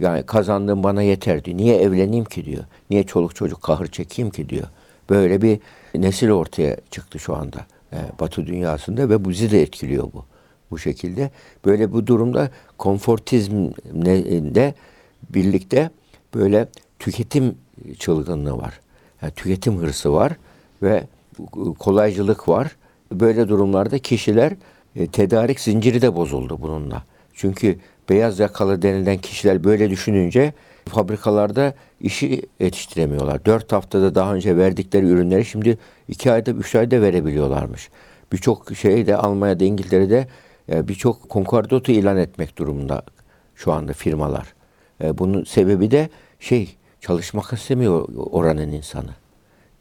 Yani 0.00 0.22
kazandığım 0.22 0.82
bana 0.82 1.02
yeter 1.02 1.44
diyor. 1.44 1.56
Niye 1.56 1.76
evleneyim 1.76 2.24
ki 2.24 2.44
diyor. 2.44 2.64
Niye 2.90 3.04
çoluk 3.04 3.34
çocuk 3.34 3.62
kahır 3.62 3.86
çekeyim 3.86 4.30
ki 4.30 4.48
diyor. 4.48 4.66
Böyle 5.10 5.42
bir 5.42 5.60
nesil 5.94 6.30
ortaya 6.30 6.76
çıktı 6.90 7.18
şu 7.18 7.36
anda. 7.36 7.66
Yani 7.92 8.08
Batı 8.20 8.46
dünyasında 8.46 9.08
ve 9.08 9.28
bizi 9.28 9.50
de 9.50 9.62
etkiliyor 9.62 10.04
bu. 10.12 10.24
Bu 10.70 10.78
şekilde. 10.78 11.30
Böyle 11.64 11.92
bu 11.92 12.06
durumda 12.06 12.50
konfortizmle 12.78 14.74
birlikte 15.30 15.90
böyle 16.34 16.68
tüketim 16.98 17.54
çılgınlığı 17.98 18.58
var. 18.58 18.80
Yani 19.22 19.32
tüketim 19.32 19.76
hırsı 19.76 20.12
var 20.12 20.32
ve 20.82 21.06
kolaycılık 21.78 22.48
var. 22.48 22.76
Böyle 23.12 23.48
durumlarda 23.48 23.98
kişiler 23.98 24.52
e, 24.96 25.06
tedarik 25.06 25.60
zinciri 25.60 26.02
de 26.02 26.16
bozuldu 26.16 26.58
bununla. 26.60 27.02
Çünkü 27.34 27.78
beyaz 28.10 28.38
yakalı 28.38 28.82
denilen 28.82 29.18
kişiler 29.18 29.64
böyle 29.64 29.90
düşününce 29.90 30.52
fabrikalarda 30.88 31.74
işi 32.00 32.42
yetiştiremiyorlar. 32.60 33.44
Dört 33.44 33.72
haftada 33.72 34.14
daha 34.14 34.34
önce 34.34 34.56
verdikleri 34.56 35.06
ürünleri 35.06 35.44
şimdi 35.44 35.78
iki 36.08 36.32
ayda, 36.32 36.50
üç 36.50 36.74
ayda 36.74 37.02
verebiliyorlarmış. 37.02 37.90
Birçok 38.32 38.76
şey 38.76 39.06
de 39.06 39.16
Almanya'da, 39.16 39.64
İngiltere'de 39.64 40.28
e, 40.72 40.88
birçok 40.88 41.28
konkordato 41.28 41.92
ilan 41.92 42.16
etmek 42.16 42.58
durumunda 42.58 43.02
şu 43.54 43.72
anda 43.72 43.92
firmalar. 43.92 44.54
E, 45.04 45.18
bunun 45.18 45.44
sebebi 45.44 45.90
de 45.90 46.08
şey 46.40 46.76
çalışmak 47.00 47.52
istemiyor 47.52 48.08
oranın 48.30 48.72
insanı. 48.72 49.10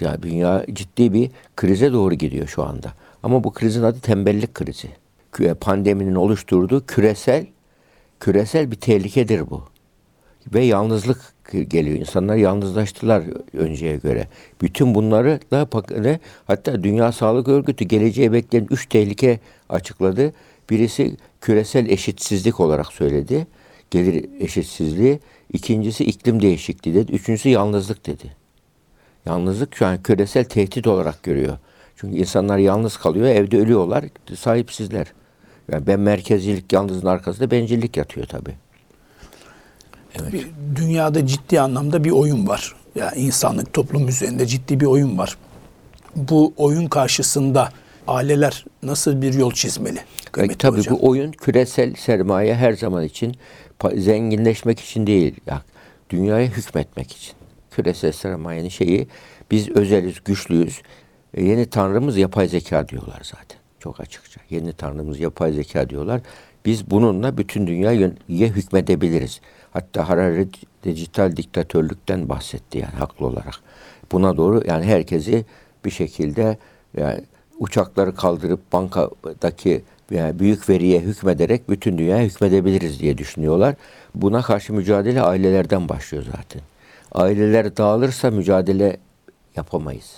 Ya 0.01 0.21
dünya 0.21 0.65
ciddi 0.74 1.13
bir 1.13 1.31
krize 1.55 1.93
doğru 1.93 2.13
gidiyor 2.13 2.48
şu 2.48 2.63
anda. 2.63 2.93
Ama 3.24 3.43
bu 3.43 3.53
krizin 3.53 3.83
adı 3.83 4.00
tembellik 4.00 4.53
krizi. 4.53 4.88
Kü- 5.33 5.55
Pandeminin 5.55 6.15
oluşturduğu 6.15 6.86
küresel 6.86 7.45
küresel 8.19 8.71
bir 8.71 8.75
tehlikedir 8.75 9.49
bu. 9.49 9.63
Ve 10.53 10.65
yalnızlık 10.65 11.33
geliyor. 11.67 11.97
İnsanlar 11.97 12.35
yalnızlaştılar 12.35 13.23
önceye 13.53 13.97
göre. 13.97 14.27
Bütün 14.61 14.95
bunları 14.95 15.39
da 15.51 15.67
hatta 16.47 16.83
Dünya 16.83 17.11
Sağlık 17.11 17.47
Örgütü 17.47 17.85
geleceğe 17.85 18.31
bekleyen 18.31 18.67
üç 18.69 18.85
tehlike 18.85 19.39
açıkladı. 19.69 20.33
Birisi 20.69 21.17
küresel 21.41 21.89
eşitsizlik 21.89 22.59
olarak 22.59 22.88
söyledi. 22.88 23.47
Gelir 23.91 24.29
eşitsizliği. 24.39 25.19
İkincisi 25.53 26.05
iklim 26.05 26.41
değişikliği 26.41 26.95
dedi. 26.95 27.11
Üçüncüsü 27.11 27.49
yalnızlık 27.49 28.05
dedi. 28.05 28.35
Yalnızlık 29.25 29.75
şu 29.75 29.85
an 29.85 30.03
küresel 30.03 30.43
tehdit 30.43 30.88
olarak 30.88 31.23
görüyor. 31.23 31.57
Çünkü 31.95 32.17
insanlar 32.17 32.57
yalnız 32.57 32.97
kalıyor, 32.97 33.27
evde 33.27 33.57
ölüyorlar, 33.57 34.05
sahipsizler. 34.35 35.07
Yani 35.71 35.88
ben 35.88 35.99
merkezilik 35.99 36.73
yalnızlığın 36.73 37.07
arkasında 37.07 37.51
bencillik 37.51 37.97
yatıyor 37.97 38.27
tabii. 38.27 38.55
Bir, 40.33 40.47
dünyada 40.75 41.25
ciddi 41.25 41.61
anlamda 41.61 42.03
bir 42.03 42.11
oyun 42.11 42.47
var. 42.47 42.75
Yani 42.95 43.17
insanlık 43.17 43.73
toplum 43.73 44.07
üzerinde 44.07 44.45
ciddi 44.45 44.79
bir 44.79 44.85
oyun 44.85 45.17
var. 45.17 45.38
Bu 46.15 46.53
oyun 46.57 46.88
karşısında 46.88 47.69
aileler 48.07 48.65
nasıl 48.83 49.21
bir 49.21 49.33
yol 49.33 49.51
çizmeli? 49.51 49.99
Kıymetli 50.31 50.57
tabii 50.57 50.77
hocam. 50.77 50.95
bu 50.95 51.07
oyun 51.09 51.31
küresel 51.31 51.95
sermaye 51.95 52.55
her 52.55 52.73
zaman 52.73 53.03
için 53.03 53.35
zenginleşmek 53.95 54.79
için 54.79 55.07
değil. 55.07 55.35
Ya, 55.47 55.61
dünyaya 56.09 56.47
hükmetmek 56.47 57.11
için. 57.11 57.33
Küresel 57.71 58.11
sermayenin 58.11 58.69
şeyi 58.69 59.07
biz 59.51 59.69
özeliz, 59.69 60.15
güçlüyüz. 60.25 60.81
E, 61.33 61.43
yeni 61.43 61.65
tanrımız 61.65 62.17
yapay 62.17 62.47
zeka 62.47 62.88
diyorlar 62.88 63.21
zaten. 63.23 63.59
Çok 63.79 63.99
açıkça. 63.99 64.28
Yeni 64.50 64.74
tanrımız 64.74 65.20
yapay 65.20 65.53
zeka 65.53 65.89
diyorlar. 65.89 66.22
Biz 66.65 66.91
bununla 66.91 67.38
bütün 67.38 67.68
dünyaya 67.68 68.12
hükmedebiliriz. 68.29 69.41
Hatta 69.72 70.10
Harari 70.10 70.48
dijital 70.84 71.36
diktatörlükten 71.36 72.29
bahsetti 72.29 72.77
yani 72.77 72.94
haklı 72.94 73.25
olarak. 73.25 73.56
Buna 74.12 74.38
doğru 74.38 74.62
yani 74.68 74.86
herkesi 74.86 75.46
bir 75.86 75.89
şekilde 75.89 76.58
yani 76.98 77.22
uçakları 77.60 78.15
kaldırıp 78.15 78.74
bankadaki 78.74 79.82
yani 80.12 80.39
büyük 80.39 80.70
veriye 80.70 81.00
hükmederek 81.00 81.70
bütün 81.70 81.98
dünyaya 81.98 82.25
hükmedebiliriz 82.25 83.00
diye 83.00 83.18
düşünüyorlar. 83.18 83.75
Buna 84.15 84.41
karşı 84.41 84.74
mücadele 84.74 85.22
ailelerden 85.22 85.89
başlıyor 85.89 86.24
zaten. 86.25 86.62
Aileler 87.12 87.77
dağılırsa 87.77 88.32
mücadele 88.32 88.98
yapamayız. 89.56 90.15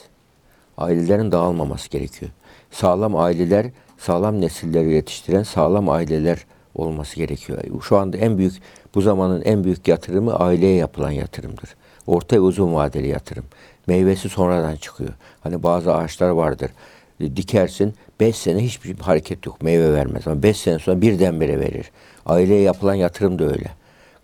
Ailelerin 0.78 1.32
dağılmaması 1.32 1.90
gerekiyor. 1.90 2.32
Sağlam 2.72 3.16
aileler, 3.16 3.66
sağlam 4.02 4.42
nesilleri 4.42 4.94
yetiştiren 4.94 5.44
sağlam 5.44 5.90
aileler 5.90 6.46
olması 6.76 7.16
gerekiyor. 7.16 7.64
Şu 7.82 7.98
anda 7.98 8.18
en 8.18 8.38
büyük, 8.38 8.54
bu 8.96 9.02
zamanın 9.02 9.42
en 9.42 9.64
büyük 9.64 9.88
yatırımı 9.88 10.36
aileye 10.36 10.76
yapılan 10.76 11.12
yatırımdır. 11.12 11.76
Orta 12.08 12.36
ve 12.36 12.40
uzun 12.40 12.74
vadeli 12.74 13.08
yatırım. 13.08 13.46
Meyvesi 13.88 14.30
sonradan 14.30 14.76
çıkıyor. 14.76 15.14
Hani 15.42 15.64
bazı 15.64 15.96
ağaçlar 15.96 16.30
vardır. 16.30 16.72
E, 17.20 17.36
Dikersin 17.36 17.94
5 18.20 18.36
sene 18.36 18.64
hiçbir 18.64 19.00
hareket 19.00 19.46
yok. 19.46 19.62
Meyve 19.62 19.94
vermez 19.94 20.28
ama 20.28 20.44
5 20.44 20.58
sene 20.58 20.80
sonra 20.80 21.02
birdenbire 21.02 21.60
verir. 21.60 21.92
Aileye 22.26 22.62
yapılan 22.62 22.94
yatırım 22.94 23.40
da 23.40 23.44
öyle. 23.44 23.72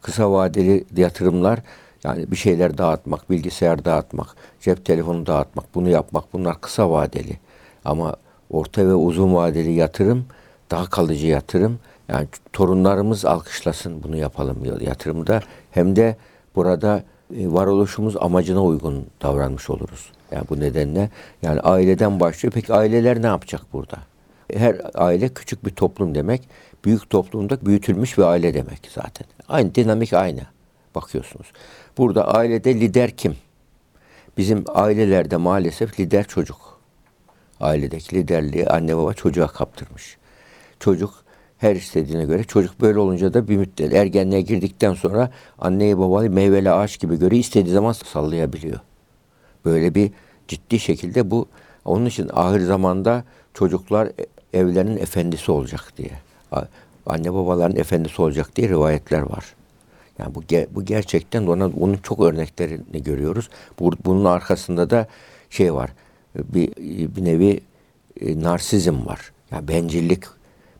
Kısa 0.01 0.31
vadeli 0.31 0.83
yatırımlar 0.95 1.59
yani 2.03 2.31
bir 2.31 2.35
şeyler 2.35 2.77
dağıtmak, 2.77 3.29
bilgisayar 3.29 3.85
dağıtmak, 3.85 4.27
cep 4.61 4.85
telefonu 4.85 5.25
dağıtmak, 5.25 5.75
bunu 5.75 5.89
yapmak 5.89 6.33
bunlar 6.33 6.61
kısa 6.61 6.89
vadeli. 6.91 7.37
Ama 7.85 8.15
orta 8.49 8.87
ve 8.87 8.93
uzun 8.93 9.35
vadeli 9.35 9.71
yatırım 9.71 10.25
daha 10.71 10.89
kalıcı 10.89 11.27
yatırım. 11.27 11.79
Yani 12.09 12.27
torunlarımız 12.53 13.25
alkışlasın 13.25 14.03
bunu 14.03 14.17
yapalım 14.17 14.57
yatırımda. 14.81 15.41
Hem 15.71 15.95
de 15.95 16.17
burada 16.55 17.03
e, 17.37 17.51
varoluşumuz 17.51 18.17
amacına 18.17 18.63
uygun 18.63 19.05
davranmış 19.21 19.69
oluruz. 19.69 20.11
Yani 20.31 20.45
bu 20.49 20.59
nedenle 20.59 21.09
yani 21.41 21.59
aileden 21.59 22.19
başlıyor. 22.19 22.53
Peki 22.53 22.73
aileler 22.73 23.21
ne 23.21 23.27
yapacak 23.27 23.61
burada? 23.73 23.97
Her 24.53 24.81
aile 24.93 25.29
küçük 25.29 25.65
bir 25.65 25.71
toplum 25.71 26.15
demek. 26.15 26.49
Büyük 26.85 27.09
toplumda 27.09 27.65
büyütülmüş 27.65 28.17
bir 28.17 28.23
aile 28.23 28.53
demek 28.53 28.89
zaten. 28.95 29.27
Aynı 29.47 29.75
dinamik 29.75 30.13
aynı. 30.13 30.41
Bakıyorsunuz. 30.95 31.47
Burada 31.97 32.27
ailede 32.27 32.75
lider 32.75 33.11
kim? 33.11 33.35
Bizim 34.37 34.63
ailelerde 34.67 35.37
maalesef 35.37 35.99
lider 35.99 36.27
çocuk. 36.27 36.76
Ailedeki 37.59 38.15
liderliği 38.15 38.67
anne 38.67 38.97
baba 38.97 39.13
çocuğa 39.13 39.47
kaptırmış. 39.47 40.17
Çocuk 40.79 41.13
her 41.57 41.75
istediğine 41.75 42.25
göre 42.25 42.43
çocuk 42.43 42.81
böyle 42.81 42.99
olunca 42.99 43.33
da 43.33 43.47
bir 43.47 43.57
müddet 43.57 43.93
ergenliğe 43.93 44.41
girdikten 44.41 44.93
sonra 44.93 45.31
anneyi 45.59 45.97
babayı 45.97 46.31
meyveli 46.31 46.71
ağaç 46.71 46.99
gibi 46.99 47.19
görüyor 47.19 47.41
istediği 47.41 47.73
zaman 47.73 47.91
sallayabiliyor. 47.91 48.79
Böyle 49.65 49.95
bir 49.95 50.11
ciddi 50.47 50.79
şekilde 50.79 51.31
bu 51.31 51.47
onun 51.85 52.05
için 52.05 52.29
ahir 52.33 52.59
zamanda 52.59 53.23
çocuklar 53.53 54.09
evlerin 54.53 54.97
efendisi 54.97 55.51
olacak 55.51 55.93
diye. 55.97 56.11
Anne 57.05 57.33
babaların 57.33 57.77
efendisi 57.77 58.21
olacak 58.21 58.55
diye 58.55 58.69
rivayetler 58.69 59.21
var. 59.21 59.55
Yani 60.19 60.35
bu 60.35 60.43
bu 60.75 60.85
gerçekten 60.85 61.47
ona 61.47 61.65
onun 61.65 61.97
çok 61.97 62.19
örneklerini 62.19 63.03
görüyoruz. 63.03 63.49
Bunun 64.05 64.25
arkasında 64.25 64.89
da 64.89 65.07
şey 65.49 65.73
var. 65.73 65.89
Bir 66.37 66.75
bir 67.15 67.25
nevi 67.25 67.59
e, 68.21 68.41
narsizm 68.41 69.05
var. 69.05 69.31
Yani 69.51 69.67
bencillik 69.67 70.23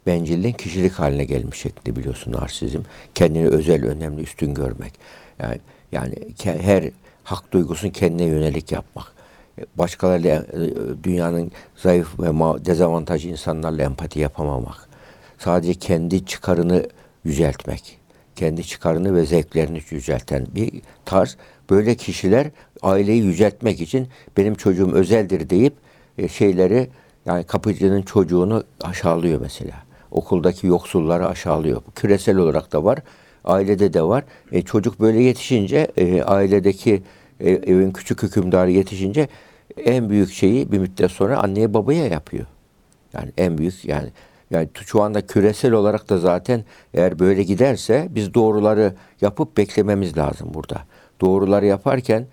bencilliğin 0.07 0.53
kişilik 0.53 0.93
haline 0.93 1.25
gelmiş 1.25 1.59
şekli 1.59 1.95
biliyorsun 1.95 2.31
narsizm. 2.31 2.79
Kendini 3.15 3.47
özel, 3.47 3.85
önemli, 3.85 4.21
üstün 4.21 4.53
görmek. 4.53 4.93
Yani 5.39 5.59
yani 5.91 6.15
her 6.43 6.91
hak 7.23 7.51
duygusunu 7.51 7.91
kendine 7.91 8.27
yönelik 8.27 8.71
yapmak. 8.71 9.05
Başkalarıyla 9.75 10.35
e, 10.35 11.03
dünyanın 11.03 11.51
zayıf 11.75 12.19
ve 12.19 12.25
dezavantajlı 12.65 13.29
insanlarla 13.29 13.83
empati 13.83 14.19
yapamamak. 14.19 14.89
Sadece 15.37 15.73
kendi 15.73 16.25
çıkarını 16.25 16.87
yüceltmek. 17.23 17.97
Kendi 18.35 18.63
çıkarını 18.63 19.15
ve 19.15 19.25
zevklerini 19.25 19.81
yücelten 19.89 20.47
bir 20.55 20.81
tarz. 21.05 21.37
Böyle 21.69 21.95
kişiler 21.95 22.47
aileyi 22.81 23.23
yüceltmek 23.23 23.81
için 23.81 24.07
benim 24.37 24.55
çocuğum 24.55 24.91
özeldir 24.93 25.49
deyip 25.49 25.73
e, 26.17 26.27
şeyleri 26.27 26.89
yani 27.25 27.43
kapıcının 27.43 28.01
çocuğunu 28.01 28.63
aşağılıyor 28.81 29.41
mesela. 29.41 29.73
Okuldaki 30.11 30.67
yoksulları 30.67 31.27
aşağılıyor. 31.27 31.81
Küresel 31.95 32.37
olarak 32.37 32.73
da 32.73 32.83
var. 32.83 32.99
Ailede 33.45 33.93
de 33.93 34.01
var. 34.03 34.23
E, 34.51 34.61
çocuk 34.61 34.99
böyle 34.99 35.23
yetişince 35.23 35.87
e, 35.97 36.21
ailedeki 36.23 37.03
e, 37.39 37.51
evin 37.51 37.91
küçük 37.91 38.23
hükümdarı 38.23 38.71
yetişince 38.71 39.27
en 39.85 40.09
büyük 40.09 40.31
şeyi 40.31 40.71
bir 40.71 40.77
müddet 40.77 41.11
sonra 41.11 41.37
anneye 41.43 41.73
babaya 41.73 42.07
yapıyor. 42.07 42.45
Yani 43.13 43.31
en 43.37 43.57
büyük 43.57 43.85
yani 43.85 44.09
yani 44.51 44.69
şu 44.85 45.01
anda 45.01 45.27
küresel 45.27 45.71
olarak 45.71 46.09
da 46.09 46.17
zaten 46.17 46.63
eğer 46.93 47.19
böyle 47.19 47.43
giderse 47.43 48.07
biz 48.09 48.33
doğruları 48.33 48.93
yapıp 49.21 49.57
beklememiz 49.57 50.17
lazım 50.17 50.53
burada. 50.53 50.81
Doğruları 51.21 51.65
yaparken 51.65 52.27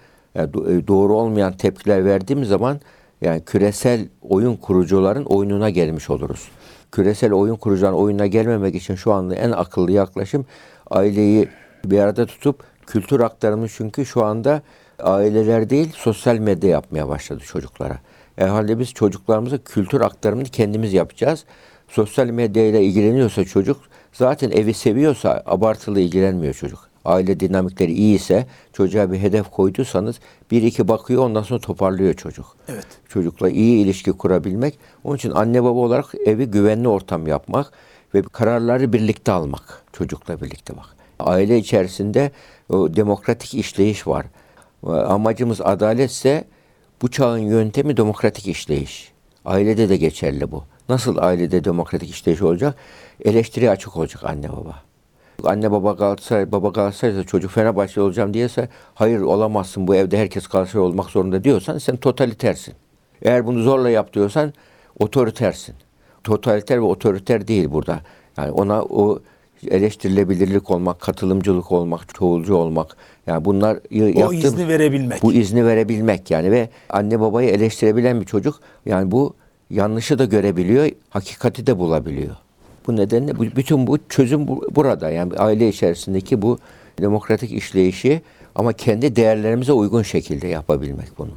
doğru 0.89 1.17
olmayan 1.17 1.53
tepkiler 1.53 2.05
verdiğimiz 2.05 2.49
zaman 2.49 2.81
yani 3.21 3.45
küresel 3.45 4.09
oyun 4.23 4.57
kurucuların 4.57 5.25
oyununa 5.25 5.71
gelmiş 5.71 6.11
oluruz. 6.11 6.49
Küresel 6.93 7.33
oyun 7.33 7.57
kurucuların 7.57 7.95
oyununa 7.95 8.27
gelmemek 8.27 8.75
için 8.75 8.95
şu 8.95 9.13
anda 9.13 9.35
en 9.35 9.51
akıllı 9.51 9.93
yaklaşım 9.93 10.47
aileyi 10.91 11.49
bir 11.85 11.99
arada 11.99 12.27
tutup 12.27 12.65
kültür 12.87 13.21
aktarımı 13.21 13.69
çünkü 13.69 14.07
şu 14.07 14.25
anda 14.25 14.63
aileler 14.99 15.71
değil 15.71 15.93
sosyal 15.97 16.39
medya 16.39 16.71
yapmaya 16.71 17.09
başladı 17.09 17.43
çocuklara. 17.47 17.99
E 18.39 18.45
halde 18.45 18.79
biz 18.79 18.93
çocuklarımıza 18.95 19.59
kültür 19.59 20.01
aktarımını 20.01 20.45
kendimiz 20.45 20.93
yapacağız. 20.93 21.45
Sosyal 21.89 22.27
medyayla 22.27 22.81
ilgileniyorsa 22.81 23.45
çocuk 23.45 23.77
zaten 24.13 24.51
evi 24.51 24.75
seviyorsa 24.75 25.43
abartılı 25.47 26.01
ilgilenmiyor 26.01 26.55
çocuk. 26.55 26.94
Aile 27.05 27.41
dinamikleri 27.41 27.93
iyi 27.93 28.17
ise 28.17 28.47
çocuğa 28.73 29.13
bir 29.13 29.19
hedef 29.19 29.51
koyduysanız 29.51 30.21
bir 30.51 30.63
iki 30.63 30.89
bakıyor 30.89 31.23
ondan 31.23 31.43
sonra 31.43 31.61
toparlıyor 31.61 32.15
çocuk. 32.15 32.57
Evet. 32.69 32.87
Çocukla 33.09 33.49
iyi 33.49 33.85
ilişki 33.85 34.13
kurabilmek. 34.13 34.79
Onun 35.05 35.17
için 35.17 35.31
anne 35.31 35.63
baba 35.63 35.79
olarak 35.79 36.15
evi 36.27 36.47
güvenli 36.47 36.89
ortam 36.89 37.27
yapmak 37.27 37.73
ve 38.15 38.23
kararları 38.23 38.93
birlikte 38.93 39.33
almak. 39.33 39.83
Çocukla 39.93 40.41
birlikte 40.41 40.77
bak. 40.77 40.87
Aile 41.19 41.59
içerisinde 41.59 42.31
o 42.69 42.97
demokratik 42.97 43.55
işleyiş 43.55 44.07
var. 44.07 44.27
Amacımız 44.87 45.61
adaletse 45.61 46.45
bu 47.03 47.11
çağın 47.11 47.39
yöntemi 47.39 47.97
demokratik 47.97 48.47
işleyiş. 48.47 49.13
Ailede 49.45 49.89
de 49.89 49.97
geçerli 49.97 50.53
bu. 50.53 50.65
Nasıl 50.89 51.17
ailede 51.17 51.65
demokratik 51.65 52.11
işleyiş 52.11 52.43
olacak? 52.43 52.75
Eleştiri 53.25 53.71
açık 53.71 53.97
olacak 53.97 54.25
anne 54.25 54.53
baba. 54.53 54.83
Anne 55.45 55.71
baba 55.71 55.93
Galatasaray, 55.93 56.53
baba 56.53 56.69
Galatasaray'sa 56.69 57.25
çocuk 57.25 57.51
Fenerbahçe 57.51 58.01
olacağım 58.01 58.35
diyese 58.35 58.69
hayır 58.95 59.21
olamazsın 59.21 59.87
bu 59.89 59.95
evde 59.95 60.19
herkes 60.19 60.47
Galatasaray 60.47 60.87
olmak 60.87 61.11
zorunda 61.11 61.45
diyorsan 61.45 61.79
sen 61.79 61.97
totalitersin. 61.97 62.75
Eğer 63.23 63.47
bunu 63.47 63.63
zorla 63.63 63.91
yap 63.91 64.13
diyorsan 64.13 64.53
otoritersin. 64.99 65.75
Totaliter 66.25 66.77
ve 66.77 66.81
otoriter 66.81 67.47
değil 67.49 67.71
burada. 67.71 68.01
Yani 68.37 68.51
ona 68.51 68.83
o 68.83 69.19
eleştirilebilirlik 69.71 70.71
olmak, 70.71 71.01
katılımcılık 71.01 71.73
olmak, 71.73 72.15
çoğulcu 72.15 72.55
olmak. 72.55 72.97
Yani 73.27 73.45
bunlar 73.45 73.79
y- 73.91 74.25
O 74.27 74.33
izni 74.33 74.69
verebilmek. 74.69 75.23
bu 75.23 75.33
izni 75.33 75.67
verebilmek 75.67 76.31
yani 76.31 76.51
ve 76.51 76.69
anne 76.91 77.21
babayı 77.21 77.49
eleştirebilen 77.51 78.21
bir 78.21 78.27
çocuk 78.27 78.61
yani 78.87 79.11
bu 79.11 79.35
yanlışı 79.71 80.19
da 80.19 80.25
görebiliyor, 80.25 80.89
hakikati 81.11 81.67
de 81.67 81.79
bulabiliyor. 81.79 82.37
Bu 82.87 82.97
nedenle 82.97 83.39
bu, 83.39 83.43
bütün 83.43 83.87
bu 83.87 83.99
çözüm 84.09 84.49
bu- 84.49 84.69
burada 84.77 85.11
yani 85.11 85.33
aile 85.37 85.69
içerisindeki 85.69 86.43
bu 86.43 86.59
demokratik 87.01 87.53
işleyişi 87.53 88.23
ama 88.55 88.73
kendi 88.73 89.17
değerlerimize 89.17 89.73
uygun 89.73 90.03
şekilde 90.03 90.49
yapabilmek 90.49 91.19
bunu. 91.19 91.31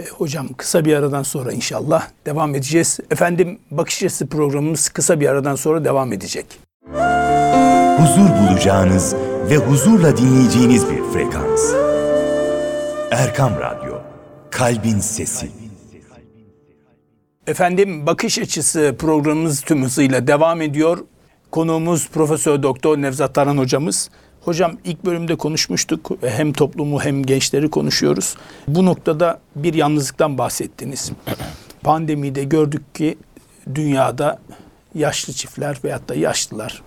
E, 0.00 0.04
hocam 0.06 0.48
kısa 0.56 0.84
bir 0.84 0.94
aradan 0.96 1.22
sonra 1.22 1.52
inşallah 1.52 2.08
devam 2.26 2.54
edeceğiz. 2.54 2.98
Efendim 3.10 3.58
bakış 3.70 4.02
açısı 4.02 4.26
programımız 4.26 4.88
kısa 4.88 5.20
bir 5.20 5.28
aradan 5.28 5.54
sonra 5.54 5.84
devam 5.84 6.12
edecek. 6.12 6.46
huzur 7.98 8.28
bulacağınız 8.50 9.14
ve 9.50 9.56
huzurla 9.56 10.16
dinleyeceğiniz 10.16 10.90
bir 10.90 11.02
frekans. 11.12 11.72
Erkam 13.10 13.52
Radyo, 13.60 13.94
Kalbin 14.50 14.98
Sesi. 14.98 15.61
Efendim 17.46 18.06
bakış 18.06 18.38
açısı 18.38 18.96
programımız 18.98 19.60
tüm 19.60 19.82
hızıyla 19.84 20.26
devam 20.26 20.62
ediyor. 20.62 20.98
Konuğumuz 21.50 22.08
Profesör 22.08 22.62
Doktor 22.62 22.98
Nevzat 22.98 23.34
Taran 23.34 23.58
hocamız. 23.58 24.10
Hocam 24.40 24.78
ilk 24.84 25.04
bölümde 25.04 25.36
konuşmuştuk. 25.36 26.10
Hem 26.20 26.52
toplumu 26.52 27.00
hem 27.00 27.22
gençleri 27.22 27.70
konuşuyoruz. 27.70 28.36
Bu 28.68 28.86
noktada 28.86 29.40
bir 29.56 29.74
yalnızlıktan 29.74 30.38
bahsettiniz. 30.38 31.12
Pandemide 31.82 32.44
gördük 32.44 32.94
ki 32.94 33.18
dünyada 33.74 34.38
yaşlı 34.94 35.32
çiftler 35.32 35.78
veyahut 35.84 36.08
da 36.08 36.14
yaşlılar 36.14 36.82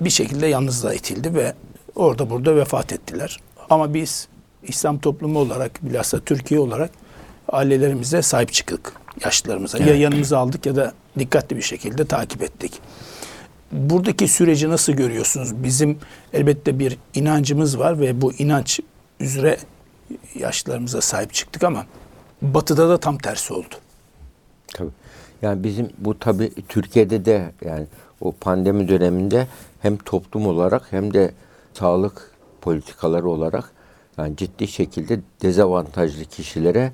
bir 0.00 0.10
şekilde 0.10 0.46
yalnızlığa 0.46 0.94
itildi 0.94 1.34
ve 1.34 1.54
orada 1.94 2.30
burada 2.30 2.56
vefat 2.56 2.92
ettiler. 2.92 3.40
Ama 3.70 3.94
biz 3.94 4.28
İslam 4.62 4.98
toplumu 4.98 5.38
olarak 5.38 5.78
bilhassa 5.82 6.20
Türkiye 6.20 6.60
olarak 6.60 6.90
ailelerimize 7.48 8.22
sahip 8.22 8.52
çıktık 8.52 8.92
yaşlılarımıza. 9.24 9.78
Ya 9.78 9.94
yanımıza 9.94 10.38
aldık 10.38 10.66
ya 10.66 10.76
da 10.76 10.92
dikkatli 11.18 11.56
bir 11.56 11.62
şekilde 11.62 12.04
takip 12.04 12.42
ettik. 12.42 12.80
Buradaki 13.72 14.28
süreci 14.28 14.68
nasıl 14.68 14.92
görüyorsunuz? 14.92 15.62
Bizim 15.62 15.98
elbette 16.32 16.78
bir 16.78 16.98
inancımız 17.14 17.78
var 17.78 18.00
ve 18.00 18.20
bu 18.20 18.32
inanç 18.32 18.80
üzere 19.20 19.58
yaşlılarımıza 20.34 21.00
sahip 21.00 21.34
çıktık 21.34 21.64
ama 21.64 21.86
batıda 22.42 22.88
da 22.88 23.00
tam 23.00 23.18
tersi 23.18 23.54
oldu. 23.54 23.74
Tabii. 24.74 24.90
Yani 25.42 25.64
bizim 25.64 25.90
bu 25.98 26.18
tabii 26.18 26.52
Türkiye'de 26.68 27.24
de 27.24 27.52
yani 27.64 27.86
o 28.20 28.32
pandemi 28.32 28.88
döneminde 28.88 29.46
hem 29.80 29.96
toplum 29.96 30.46
olarak 30.46 30.92
hem 30.92 31.14
de 31.14 31.32
sağlık 31.74 32.30
politikaları 32.60 33.28
olarak 33.28 33.72
yani 34.18 34.36
ciddi 34.36 34.68
şekilde 34.68 35.20
dezavantajlı 35.42 36.24
kişilere 36.24 36.92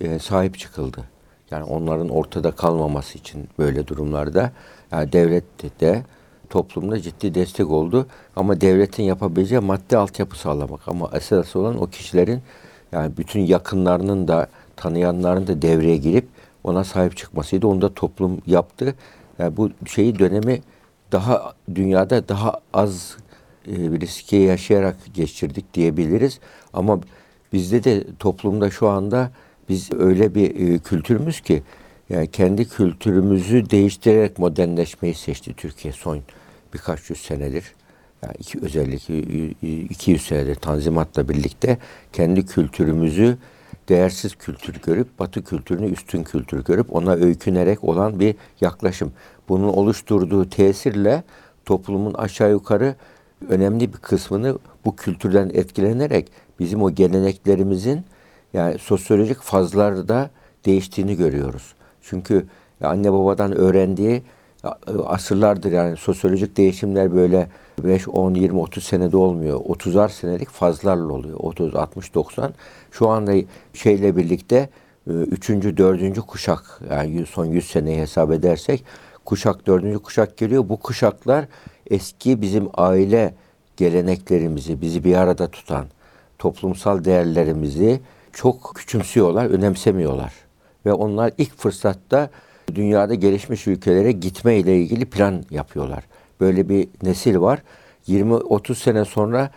e, 0.00 0.18
sahip 0.18 0.58
çıkıldı. 0.58 1.04
Yani 1.50 1.64
onların 1.64 2.08
ortada 2.08 2.50
kalmaması 2.50 3.18
için 3.18 3.48
böyle 3.58 3.86
durumlarda 3.86 4.52
yani 4.92 5.12
devlet 5.12 5.80
de 5.80 6.02
toplumda 6.50 7.02
ciddi 7.02 7.34
destek 7.34 7.70
oldu. 7.70 8.06
Ama 8.36 8.60
devletin 8.60 9.02
yapabileceği 9.02 9.60
maddi 9.60 9.96
altyapı 9.96 10.38
sağlamak. 10.38 10.88
Ama 10.88 11.10
esas 11.14 11.56
olan 11.56 11.82
o 11.82 11.86
kişilerin 11.86 12.42
yani 12.92 13.16
bütün 13.16 13.40
yakınlarının 13.40 14.28
da 14.28 14.46
tanıyanların 14.76 15.46
da 15.46 15.62
devreye 15.62 15.96
girip 15.96 16.28
ona 16.64 16.84
sahip 16.84 17.16
çıkmasıydı. 17.16 17.66
Onu 17.66 17.82
da 17.82 17.94
toplum 17.94 18.40
yaptı. 18.46 18.94
Yani 19.38 19.56
bu 19.56 19.70
şeyi 19.86 20.18
dönemi 20.18 20.60
daha 21.12 21.54
dünyada 21.74 22.28
daha 22.28 22.60
az 22.74 23.16
e, 23.68 23.92
bir 23.92 24.00
riski 24.00 24.36
yaşayarak 24.36 24.96
geçirdik 25.14 25.74
diyebiliriz. 25.74 26.40
Ama 26.72 27.00
bizde 27.52 27.84
de 27.84 28.04
toplumda 28.18 28.70
şu 28.70 28.88
anda 28.88 29.30
biz 29.68 29.92
öyle 29.92 30.34
bir 30.34 30.74
e, 30.74 30.78
kültürümüz 30.78 31.40
ki 31.40 31.62
yani 32.08 32.30
kendi 32.30 32.68
kültürümüzü 32.68 33.70
değiştirerek 33.70 34.38
modernleşmeyi 34.38 35.14
seçti 35.14 35.54
Türkiye 35.56 35.92
son 35.92 36.20
birkaç 36.74 37.10
yüz 37.10 37.18
senedir. 37.18 37.64
Yani 38.22 38.34
iki, 38.38 38.60
özellikle 38.60 39.18
200 39.84 40.22
senedir 40.22 40.54
Tanzimat'la 40.54 41.28
birlikte 41.28 41.78
kendi 42.12 42.46
kültürümüzü 42.46 43.38
değersiz 43.88 44.34
kültür 44.34 44.74
görüp 44.82 45.18
Batı 45.18 45.44
kültürünü 45.44 45.90
üstün 45.90 46.22
kültür 46.22 46.64
görüp 46.64 46.94
ona 46.94 47.12
öykünerek 47.12 47.84
olan 47.84 48.20
bir 48.20 48.34
yaklaşım. 48.60 49.12
Bunun 49.48 49.68
oluşturduğu 49.68 50.50
tesirle 50.50 51.22
toplumun 51.64 52.14
aşağı 52.14 52.50
yukarı 52.50 52.94
önemli 53.48 53.92
bir 53.92 53.98
kısmını 53.98 54.58
bu 54.84 54.96
kültürden 54.96 55.50
etkilenerek 55.54 56.32
bizim 56.58 56.82
o 56.82 56.90
geleneklerimizin 56.90 58.04
yani 58.56 58.78
sosyolojik 58.78 59.40
fazlarda 59.40 60.30
değiştiğini 60.66 61.16
görüyoruz. 61.16 61.74
Çünkü 62.02 62.46
anne 62.82 63.12
babadan 63.12 63.52
öğrendiği 63.52 64.22
asırlardır 65.06 65.72
yani 65.72 65.96
sosyolojik 65.96 66.56
değişimler 66.56 67.14
böyle 67.14 67.48
5, 67.84 68.08
10, 68.08 68.34
20, 68.34 68.60
30 68.60 68.84
senede 68.84 69.16
olmuyor. 69.16 69.60
30'ar 69.60 70.08
senelik 70.08 70.50
fazlarla 70.50 71.12
oluyor. 71.12 71.36
30, 71.38 71.74
60, 71.74 72.14
90. 72.14 72.54
Şu 72.90 73.08
anda 73.08 73.32
şeyle 73.74 74.16
birlikte 74.16 74.68
3. 75.06 75.48
4. 75.50 76.20
kuşak 76.20 76.80
yani 76.90 77.26
son 77.26 77.44
100 77.44 77.70
seneyi 77.70 78.00
hesap 78.00 78.32
edersek 78.32 78.84
kuşak 79.24 79.66
4. 79.66 80.02
kuşak 80.02 80.36
geliyor. 80.36 80.68
Bu 80.68 80.76
kuşaklar 80.76 81.44
eski 81.90 82.42
bizim 82.42 82.68
aile 82.74 83.34
geleneklerimizi, 83.76 84.80
bizi 84.80 85.04
bir 85.04 85.14
arada 85.14 85.48
tutan 85.50 85.84
toplumsal 86.38 87.04
değerlerimizi 87.04 88.00
çok 88.36 88.74
küçümsüyorlar, 88.74 89.46
önemsemiyorlar. 89.46 90.32
Ve 90.86 90.92
onlar 90.92 91.32
ilk 91.38 91.58
fırsatta 91.58 92.30
dünyada 92.74 93.14
gelişmiş 93.14 93.66
ülkelere 93.66 94.12
gitme 94.12 94.56
ile 94.56 94.76
ilgili 94.76 95.04
plan 95.04 95.44
yapıyorlar. 95.50 96.04
Böyle 96.40 96.68
bir 96.68 96.88
nesil 97.02 97.40
var. 97.40 97.62
20-30 98.08 98.74
sene 98.74 99.04
sonra 99.04 99.50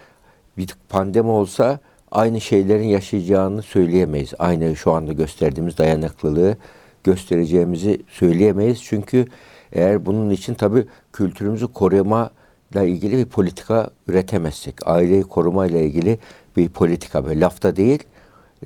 bir 0.57 0.75
pandemi 0.89 1.29
olsa 1.29 1.79
aynı 2.11 2.41
şeylerin 2.41 2.87
yaşayacağını 2.87 3.61
söyleyemeyiz. 3.61 4.33
Aynı 4.39 4.75
şu 4.75 4.91
anda 4.91 5.13
gösterdiğimiz 5.13 5.77
dayanıklılığı 5.77 6.57
göstereceğimizi 7.03 8.01
söyleyemeyiz. 8.07 8.83
Çünkü 8.83 9.25
eğer 9.71 10.05
bunun 10.05 10.29
için 10.29 10.53
tabii 10.53 10.85
kültürümüzü 11.13 11.67
koruma 11.73 12.29
ile 12.71 12.89
ilgili 12.89 13.17
bir 13.17 13.25
politika 13.25 13.89
üretemezsek, 14.07 14.87
aileyi 14.87 15.23
koruma 15.23 15.67
ile 15.67 15.85
ilgili 15.85 16.19
bir 16.57 16.69
politika 16.69 17.25
böyle 17.25 17.39
lafta 17.39 17.75
değil, 17.75 18.03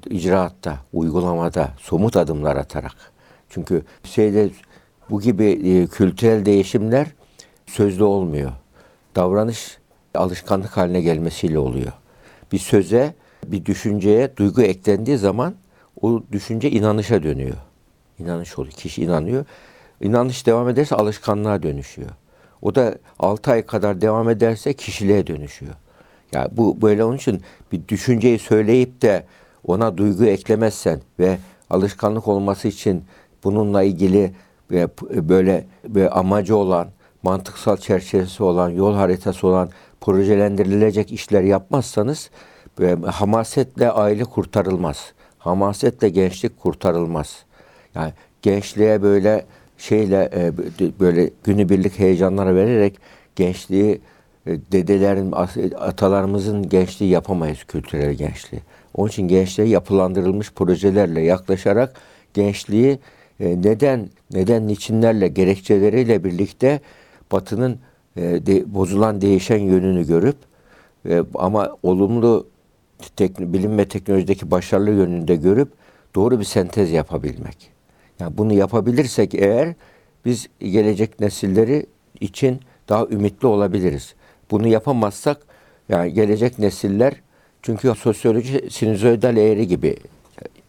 icraatta, 0.10 0.78
uygulamada, 0.94 1.72
somut 1.80 2.18
adımlar 2.18 2.56
atarak. 2.56 2.96
Çünkü 3.50 3.84
şeyde 4.04 4.50
bu 5.10 5.22
gibi 5.22 5.46
e, 5.46 5.88
kültürel 5.88 6.46
değişimler 6.46 7.08
sözlü 7.66 8.04
olmuyor. 8.04 8.52
Davranış 9.16 9.78
alışkanlık 10.16 10.78
haline 10.78 11.02
gelmesiyle 11.02 11.60
oluyor. 11.60 11.92
Bir 12.52 12.60
söze, 12.60 13.14
bir 13.46 13.66
düşünceye 13.66 14.38
duygu 14.38 14.62
eklendiği 14.62 15.18
zaman 15.18 15.56
o 16.02 16.24
düşünce 16.32 16.72
inanışa 16.72 17.24
dönüyor. 17.24 17.58
İnanış 18.20 18.60
oluyor. 18.60 18.74
Kişi 18.74 19.04
inanıyor. 19.04 19.46
İnanış 20.02 20.46
devam 20.46 20.70
ederse 20.70 20.96
alışkanlığa 20.96 21.64
dönüşüyor. 21.64 22.10
O 22.62 22.76
da 22.76 22.98
6 23.20 23.52
ay 23.52 23.66
kadar 23.66 24.02
devam 24.02 24.30
ederse 24.30 24.74
kişiliğe 24.74 25.28
dönüşüyor. 25.28 25.74
Yani 26.32 26.48
bu 26.52 26.82
böyle 26.82 27.04
onun 27.04 27.18
için 27.18 27.42
bir 27.72 27.88
düşünceyi 27.88 28.40
söyleyip 28.40 29.02
de 29.02 29.26
ona 29.68 29.98
duygu 29.98 30.26
eklemezsen 30.26 31.02
ve 31.20 31.38
alışkanlık 31.70 32.28
olması 32.28 32.68
için 32.68 33.04
bununla 33.44 33.84
ilgili 33.84 34.34
böyle, 35.12 35.66
böyle 35.88 36.10
amacı 36.10 36.58
olan, 36.58 36.88
mantıksal 37.24 37.78
çerçevesi 37.78 38.44
olan, 38.44 38.70
yol 38.70 38.94
haritası 38.94 39.48
olan 39.48 39.70
projelendirilecek 40.02 41.12
işler 41.12 41.42
yapmazsanız 41.42 42.30
hamasetle 43.06 43.92
aile 43.92 44.24
kurtarılmaz. 44.24 45.14
Hamasetle 45.38 46.10
gençlik 46.10 46.60
kurtarılmaz. 46.60 47.46
Yani 47.96 48.14
gençliğe 48.42 49.02
böyle 49.02 49.46
şeyle 49.78 50.52
böyle 51.00 51.30
günübirlik 51.44 52.00
heyecanlara 52.00 52.56
vererek 52.56 52.98
gençliği 53.36 54.02
dedelerin, 54.46 55.32
atalarımızın 55.78 56.70
gençliği 56.70 57.12
yapamayız 57.12 57.64
kültürel 57.64 58.14
gençliği. 58.14 58.62
Onun 58.94 59.10
için 59.10 59.28
gençliğe 59.28 59.70
yapılandırılmış 59.70 60.52
projelerle 60.52 61.22
yaklaşarak 61.22 61.94
gençliği 62.34 63.00
neden, 63.40 64.10
neden 64.32 64.68
niçinlerle, 64.68 65.28
gerekçeleriyle 65.28 66.24
birlikte 66.24 66.80
Batı'nın 67.32 67.80
e, 68.18 68.22
de- 68.22 68.74
bozulan 68.74 69.22
değişen 69.22 69.60
yönünü 69.60 70.08
görüp 70.08 70.36
e, 71.10 71.24
ama 71.36 71.78
olumlu 71.84 72.48
bilim 73.40 73.78
ve 73.78 73.88
teknolojideki 73.88 74.52
başarılı 74.52 74.92
yönünde 74.92 75.36
görüp 75.36 75.72
doğru 76.16 76.40
bir 76.40 76.46
sentez 76.46 76.92
yapabilmek. 76.92 77.72
Yani 78.20 78.38
bunu 78.38 78.54
yapabilirsek 78.54 79.36
eğer 79.36 79.74
biz 80.26 80.48
gelecek 80.60 81.20
nesilleri 81.20 81.86
için 82.20 82.60
daha 82.90 83.06
ümitli 83.06 83.48
olabiliriz. 83.48 84.16
Bunu 84.54 84.68
yapamazsak 84.68 85.38
yani 85.90 86.14
gelecek 86.14 86.60
nesiller 86.60 87.14
çünkü 87.62 87.96
sosyoloji 87.96 88.70
sinüzoidal 88.70 89.38
eğri 89.38 89.68
gibi 89.68 89.98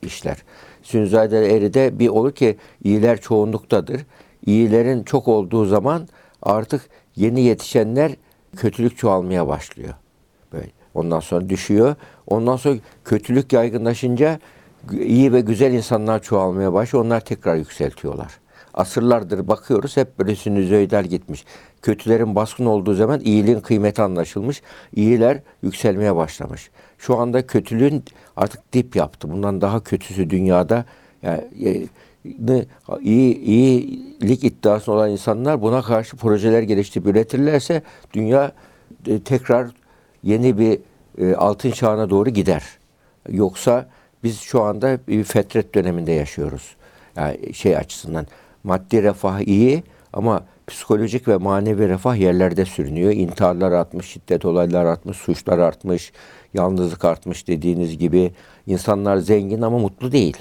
işler. 0.02 0.42
Sinüzoidal 0.82 1.42
eğride 1.42 1.98
bir 1.98 2.08
olur 2.08 2.32
ki 2.32 2.56
iyiler 2.84 3.20
çoğunluktadır. 3.20 4.06
İyilerin 4.46 5.02
çok 5.02 5.28
olduğu 5.28 5.64
zaman 5.64 6.08
artık 6.42 6.88
yeni 7.16 7.40
yetişenler 7.40 8.12
kötülük 8.56 8.98
çoğalmaya 8.98 9.48
başlıyor. 9.48 9.94
Böyle. 10.52 10.70
Ondan 10.94 11.20
sonra 11.20 11.48
düşüyor. 11.48 11.94
Ondan 12.26 12.56
sonra 12.56 12.76
kötülük 13.04 13.52
yaygınlaşınca 13.52 14.38
iyi 14.92 15.32
ve 15.32 15.40
güzel 15.40 15.72
insanlar 15.72 16.22
çoğalmaya 16.22 16.72
başlıyor. 16.72 17.04
Onlar 17.04 17.20
tekrar 17.20 17.56
yükseltiyorlar. 17.56 18.43
Asırlardır 18.74 19.48
bakıyoruz 19.48 19.96
hep 19.96 20.18
böyle 20.18 20.36
sinüzoidal 20.36 21.04
gitmiş. 21.04 21.44
Kötülerin 21.82 22.34
baskın 22.34 22.66
olduğu 22.66 22.94
zaman 22.94 23.20
iyiliğin 23.20 23.60
kıymeti 23.60 24.02
anlaşılmış. 24.02 24.62
İyiler 24.96 25.40
yükselmeye 25.62 26.16
başlamış. 26.16 26.70
Şu 26.98 27.18
anda 27.18 27.46
kötülüğün 27.46 28.04
artık 28.36 28.72
dip 28.72 28.96
yaptı. 28.96 29.30
Bundan 29.30 29.60
daha 29.60 29.80
kötüsü 29.80 30.30
dünyada 30.30 30.84
yani, 31.22 31.44
e, 31.64 32.66
iyi 33.00 33.38
iyilik 33.38 34.44
iddiası 34.44 34.92
olan 34.92 35.10
insanlar 35.10 35.62
buna 35.62 35.82
karşı 35.82 36.16
projeler 36.16 36.62
geliştirip 36.62 37.06
üretirlerse 37.06 37.82
dünya 38.12 38.52
e, 39.06 39.20
tekrar 39.20 39.70
yeni 40.22 40.58
bir 40.58 40.78
e, 41.18 41.34
altın 41.34 41.70
çağına 41.70 42.10
doğru 42.10 42.30
gider. 42.30 42.64
Yoksa 43.28 43.88
biz 44.24 44.40
şu 44.40 44.62
anda 44.62 44.98
bir 45.08 45.24
fetret 45.24 45.74
döneminde 45.74 46.12
yaşıyoruz. 46.12 46.76
Yani 47.16 47.54
şey 47.54 47.76
açısından 47.76 48.26
maddi 48.64 49.02
refah 49.02 49.40
iyi 49.40 49.82
ama 50.12 50.44
psikolojik 50.66 51.28
ve 51.28 51.36
manevi 51.36 51.88
refah 51.88 52.16
yerlerde 52.16 52.64
sürünüyor. 52.64 53.12
İntiharlar 53.12 53.72
artmış, 53.72 54.06
şiddet 54.06 54.44
olayları 54.44 54.88
artmış, 54.88 55.16
suçlar 55.16 55.58
artmış, 55.58 56.12
yalnızlık 56.54 57.04
artmış 57.04 57.48
dediğiniz 57.48 57.98
gibi. 57.98 58.32
insanlar 58.66 59.16
zengin 59.16 59.62
ama 59.62 59.78
mutlu 59.78 60.12
değil. 60.12 60.36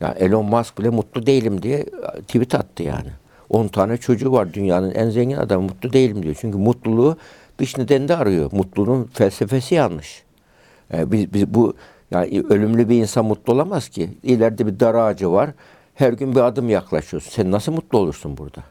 Ya 0.00 0.14
Elon 0.18 0.44
Musk 0.44 0.78
bile 0.78 0.90
mutlu 0.90 1.26
değilim 1.26 1.62
diye 1.62 1.84
tweet 2.26 2.54
attı 2.54 2.82
yani. 2.82 3.08
10 3.48 3.68
tane 3.68 3.96
çocuğu 3.96 4.32
var 4.32 4.54
dünyanın 4.54 4.90
en 4.90 5.10
zengin 5.10 5.36
adamı 5.36 5.62
mutlu 5.62 5.92
değilim 5.92 6.22
diyor. 6.22 6.36
Çünkü 6.40 6.58
mutluluğu 6.58 7.16
dış 7.58 7.78
nedende 7.78 8.16
arıyor. 8.16 8.50
Mutluluğun 8.52 9.10
felsefesi 9.12 9.74
yanlış. 9.74 10.22
Ee, 10.94 11.12
biz, 11.12 11.34
biz 11.34 11.54
bu 11.54 11.74
yani 12.10 12.42
ölümlü 12.48 12.88
bir 12.88 12.96
insan 12.96 13.24
mutlu 13.24 13.52
olamaz 13.52 13.88
ki. 13.88 14.10
İleride 14.22 14.66
bir 14.66 14.80
dar 14.80 14.94
ağacı 14.94 15.32
var. 15.32 15.50
Her 16.00 16.12
gün 16.12 16.34
bir 16.34 16.40
adım 16.40 16.68
yaklaşıyorsun. 16.68 17.30
Sen 17.30 17.50
nasıl 17.50 17.72
mutlu 17.72 17.98
olursun 17.98 18.36
burada? 18.36 18.64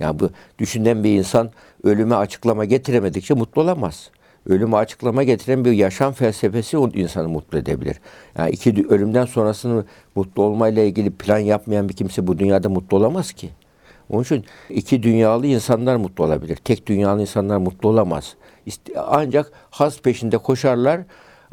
Yani 0.00 0.18
bu 0.18 0.30
düşünen 0.58 1.04
bir 1.04 1.18
insan 1.18 1.50
ölüme 1.82 2.14
açıklama 2.14 2.64
getiremedikçe 2.64 3.34
mutlu 3.34 3.62
olamaz. 3.62 4.10
Ölüme 4.46 4.76
açıklama 4.76 5.22
getiren 5.22 5.64
bir 5.64 5.72
yaşam 5.72 6.12
felsefesi 6.12 6.78
o 6.78 6.88
insanı 6.88 7.28
mutlu 7.28 7.58
edebilir. 7.58 7.96
Yani 8.38 8.50
iki 8.50 8.86
ölümden 8.88 9.24
sonrasını 9.24 9.84
mutlu 10.14 10.42
olmayla 10.42 10.82
ilgili 10.82 11.10
plan 11.10 11.38
yapmayan 11.38 11.88
bir 11.88 11.94
kimse 11.94 12.26
bu 12.26 12.38
dünyada 12.38 12.68
mutlu 12.68 12.96
olamaz 12.96 13.32
ki. 13.32 13.50
Onun 14.10 14.22
için 14.22 14.44
iki 14.70 15.02
dünyalı 15.02 15.46
insanlar 15.46 15.96
mutlu 15.96 16.24
olabilir. 16.24 16.56
Tek 16.56 16.86
dünyalı 16.86 17.20
insanlar 17.20 17.56
mutlu 17.56 17.88
olamaz. 17.88 18.34
Ancak 18.96 19.52
haz 19.70 20.00
peşinde 20.00 20.38
koşarlar 20.38 21.00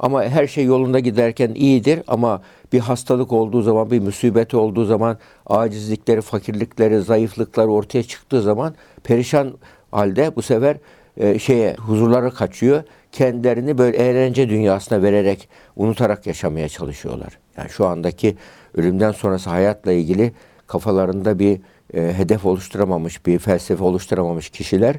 ama 0.02 0.24
her 0.24 0.48
şey 0.48 0.66
yolunda 0.66 1.00
giderken 1.00 1.52
iyidir 1.56 2.02
ama 2.08 2.42
bir 2.74 2.80
hastalık 2.80 3.32
olduğu 3.32 3.62
zaman, 3.62 3.92
bir 3.92 4.00
musibet 4.00 4.54
olduğu 4.54 4.86
zaman, 4.86 5.18
acizlikleri, 5.46 6.22
fakirlikleri, 6.22 7.02
zayıflıkları 7.02 7.68
ortaya 7.68 8.04
çıktığı 8.04 8.42
zaman 8.42 8.74
perişan 9.04 9.54
halde 9.92 10.36
bu 10.36 10.42
sefer 10.42 10.78
e, 11.18 11.40
şeye 11.40 11.76
huzurları 11.76 12.34
kaçıyor. 12.34 12.84
Kendilerini 13.12 13.78
böyle 13.78 13.98
eğlence 13.98 14.50
dünyasına 14.50 15.02
vererek, 15.02 15.50
unutarak 15.76 16.28
yaşamaya 16.28 16.70
çalışıyorlar. 16.70 17.38
Yani 17.58 17.70
şu 17.70 17.86
andaki 17.86 18.36
ölümden 18.76 19.12
sonrası 19.12 19.50
hayatla 19.50 19.92
ilgili 19.92 20.32
kafalarında 20.68 21.40
bir 21.40 21.60
e, 21.94 22.14
hedef 22.14 22.46
oluşturamamış, 22.46 23.26
bir 23.26 23.40
felsefe 23.40 23.84
oluşturamamış 23.84 24.50
kişiler 24.50 24.96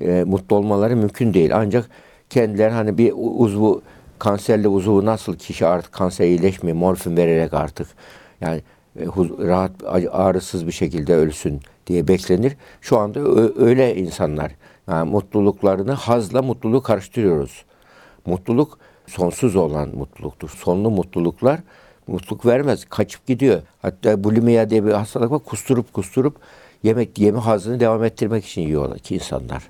e, 0.00 0.24
mutlu 0.26 0.56
olmaları 0.56 0.96
mümkün 0.96 1.34
değil. 1.34 1.50
Ancak 1.54 1.90
kendileri 2.30 2.70
hani 2.70 2.98
bir 2.98 3.12
uzvu 3.16 3.82
kanserli 4.22 4.68
uzvu 4.68 5.04
nasıl 5.04 5.36
kişi 5.36 5.66
artık 5.66 5.92
kanser 5.92 6.26
iyileşmiyor 6.26 6.76
morfin 6.76 7.16
vererek 7.16 7.54
artık 7.54 7.88
yani 8.40 8.62
e, 8.96 9.06
rahat 9.38 9.70
ağrısız 10.10 10.66
bir 10.66 10.72
şekilde 10.72 11.14
ölsün 11.14 11.60
diye 11.86 12.08
beklenir. 12.08 12.56
Şu 12.80 12.98
anda 12.98 13.20
öyle 13.56 13.96
insanlar. 13.96 14.52
Yani 14.88 15.10
mutluluklarını 15.10 15.92
hazla 15.92 16.42
mutluluğu 16.42 16.82
karıştırıyoruz. 16.82 17.64
Mutluluk 18.26 18.78
sonsuz 19.06 19.56
olan 19.56 19.88
mutluluktur. 19.96 20.48
Sonlu 20.48 20.90
mutluluklar 20.90 21.60
mutluluk 22.06 22.46
vermez. 22.46 22.84
Kaçıp 22.84 23.26
gidiyor. 23.26 23.62
Hatta 23.82 24.24
bulimia 24.24 24.70
diye 24.70 24.84
bir 24.84 24.92
hastalık 24.92 25.30
var. 25.30 25.38
Kusturup 25.38 25.92
kusturup 25.92 26.36
yemek 26.82 27.18
yeme 27.18 27.38
hazını 27.38 27.80
devam 27.80 28.04
ettirmek 28.04 28.44
için 28.44 28.62
yiyorlar 28.62 28.98
ki 28.98 29.14
insanlar. 29.14 29.68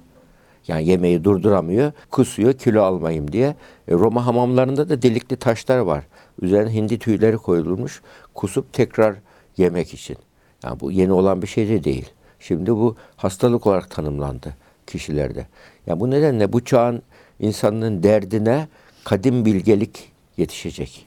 Yani 0.68 0.88
yemeği 0.88 1.24
durduramıyor, 1.24 1.92
kusuyor 2.10 2.52
kilo 2.52 2.82
almayayım 2.82 3.32
diye. 3.32 3.56
E, 3.88 3.92
Roma 3.92 4.26
hamamlarında 4.26 4.88
da 4.88 5.02
delikli 5.02 5.36
taşlar 5.36 5.78
var. 5.78 6.04
Üzerine 6.42 6.74
hindi 6.74 6.98
tüyleri 6.98 7.36
koyulmuş, 7.36 8.02
kusup 8.34 8.72
tekrar 8.72 9.16
yemek 9.56 9.94
için. 9.94 10.16
Yani 10.64 10.80
bu 10.80 10.92
yeni 10.92 11.12
olan 11.12 11.42
bir 11.42 11.46
şey 11.46 11.68
de 11.68 11.84
değil. 11.84 12.12
Şimdi 12.40 12.72
bu 12.72 12.96
hastalık 13.16 13.66
olarak 13.66 13.90
tanımlandı 13.90 14.54
kişilerde. 14.86 15.46
Yani 15.86 16.00
bu 16.00 16.10
nedenle 16.10 16.52
bu 16.52 16.64
çağın 16.64 17.02
insanının 17.40 18.02
derdine 18.02 18.68
kadim 19.04 19.44
bilgelik 19.44 20.12
yetişecek. 20.36 21.06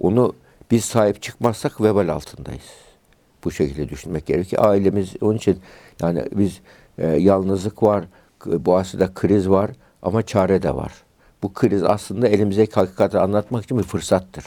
Onu 0.00 0.34
biz 0.70 0.84
sahip 0.84 1.22
çıkmazsak 1.22 1.80
vebal 1.80 2.08
altındayız. 2.08 2.70
Bu 3.44 3.50
şekilde 3.50 3.88
düşünmek 3.88 4.26
gerekiyor. 4.26 4.64
Ailemiz 4.64 5.14
onun 5.20 5.36
için 5.36 5.58
yani 6.02 6.24
biz 6.32 6.60
e, 6.98 7.06
yalnızlık 7.06 7.82
var, 7.82 8.04
aslında 8.66 9.14
kriz 9.14 9.48
var 9.48 9.70
ama 10.02 10.22
çare 10.22 10.62
de 10.62 10.74
var. 10.74 10.92
Bu 11.42 11.52
kriz 11.52 11.82
aslında 11.82 12.28
elimizdeki 12.28 12.74
hakikati 12.74 13.18
anlatmak 13.18 13.64
için 13.64 13.78
bir 13.78 13.82
fırsattır. 13.82 14.44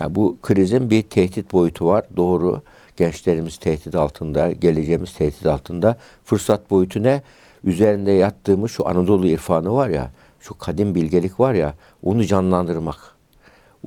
Yani 0.00 0.14
bu 0.14 0.38
krizin 0.42 0.90
bir 0.90 1.02
tehdit 1.02 1.52
boyutu 1.52 1.86
var. 1.86 2.04
Doğru. 2.16 2.62
Gençlerimiz 2.96 3.56
tehdit 3.56 3.94
altında, 3.94 4.52
geleceğimiz 4.52 5.14
tehdit 5.14 5.46
altında. 5.46 5.96
Fırsat 6.24 6.70
boyutu 6.70 7.02
ne? 7.02 7.22
Üzerinde 7.64 8.10
yattığımız 8.10 8.70
şu 8.70 8.88
Anadolu 8.88 9.26
irfanı 9.26 9.74
var 9.74 9.88
ya, 9.88 10.10
şu 10.40 10.58
kadim 10.58 10.94
bilgelik 10.94 11.40
var 11.40 11.54
ya, 11.54 11.74
onu 12.02 12.24
canlandırmak. 12.24 12.96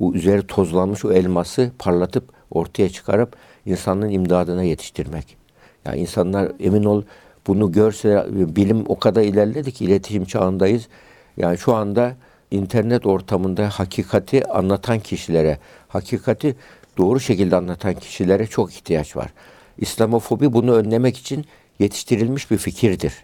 O 0.00 0.12
üzeri 0.12 0.46
tozlanmış 0.46 1.04
o 1.04 1.12
elması 1.12 1.70
parlatıp 1.78 2.24
ortaya 2.50 2.88
çıkarıp 2.88 3.36
insanlığın 3.66 4.10
imdadına 4.10 4.62
yetiştirmek. 4.62 5.36
Yani 5.84 6.00
insanlar 6.00 6.52
emin 6.60 6.84
ol 6.84 7.02
bunu 7.46 7.72
görse 7.72 8.26
bilim 8.30 8.84
o 8.88 8.98
kadar 8.98 9.22
ilerledi 9.22 9.72
ki 9.72 9.84
iletişim 9.84 10.24
çağındayız. 10.24 10.88
Yani 11.36 11.58
şu 11.58 11.74
anda 11.74 12.16
internet 12.50 13.06
ortamında 13.06 13.68
hakikati 13.68 14.48
anlatan 14.48 14.98
kişilere, 14.98 15.58
hakikati 15.88 16.56
doğru 16.98 17.20
şekilde 17.20 17.56
anlatan 17.56 17.94
kişilere 17.94 18.46
çok 18.46 18.72
ihtiyaç 18.72 19.16
var. 19.16 19.32
İslamofobi 19.78 20.52
bunu 20.52 20.74
önlemek 20.74 21.18
için 21.18 21.44
yetiştirilmiş 21.78 22.50
bir 22.50 22.58
fikirdir. 22.58 23.14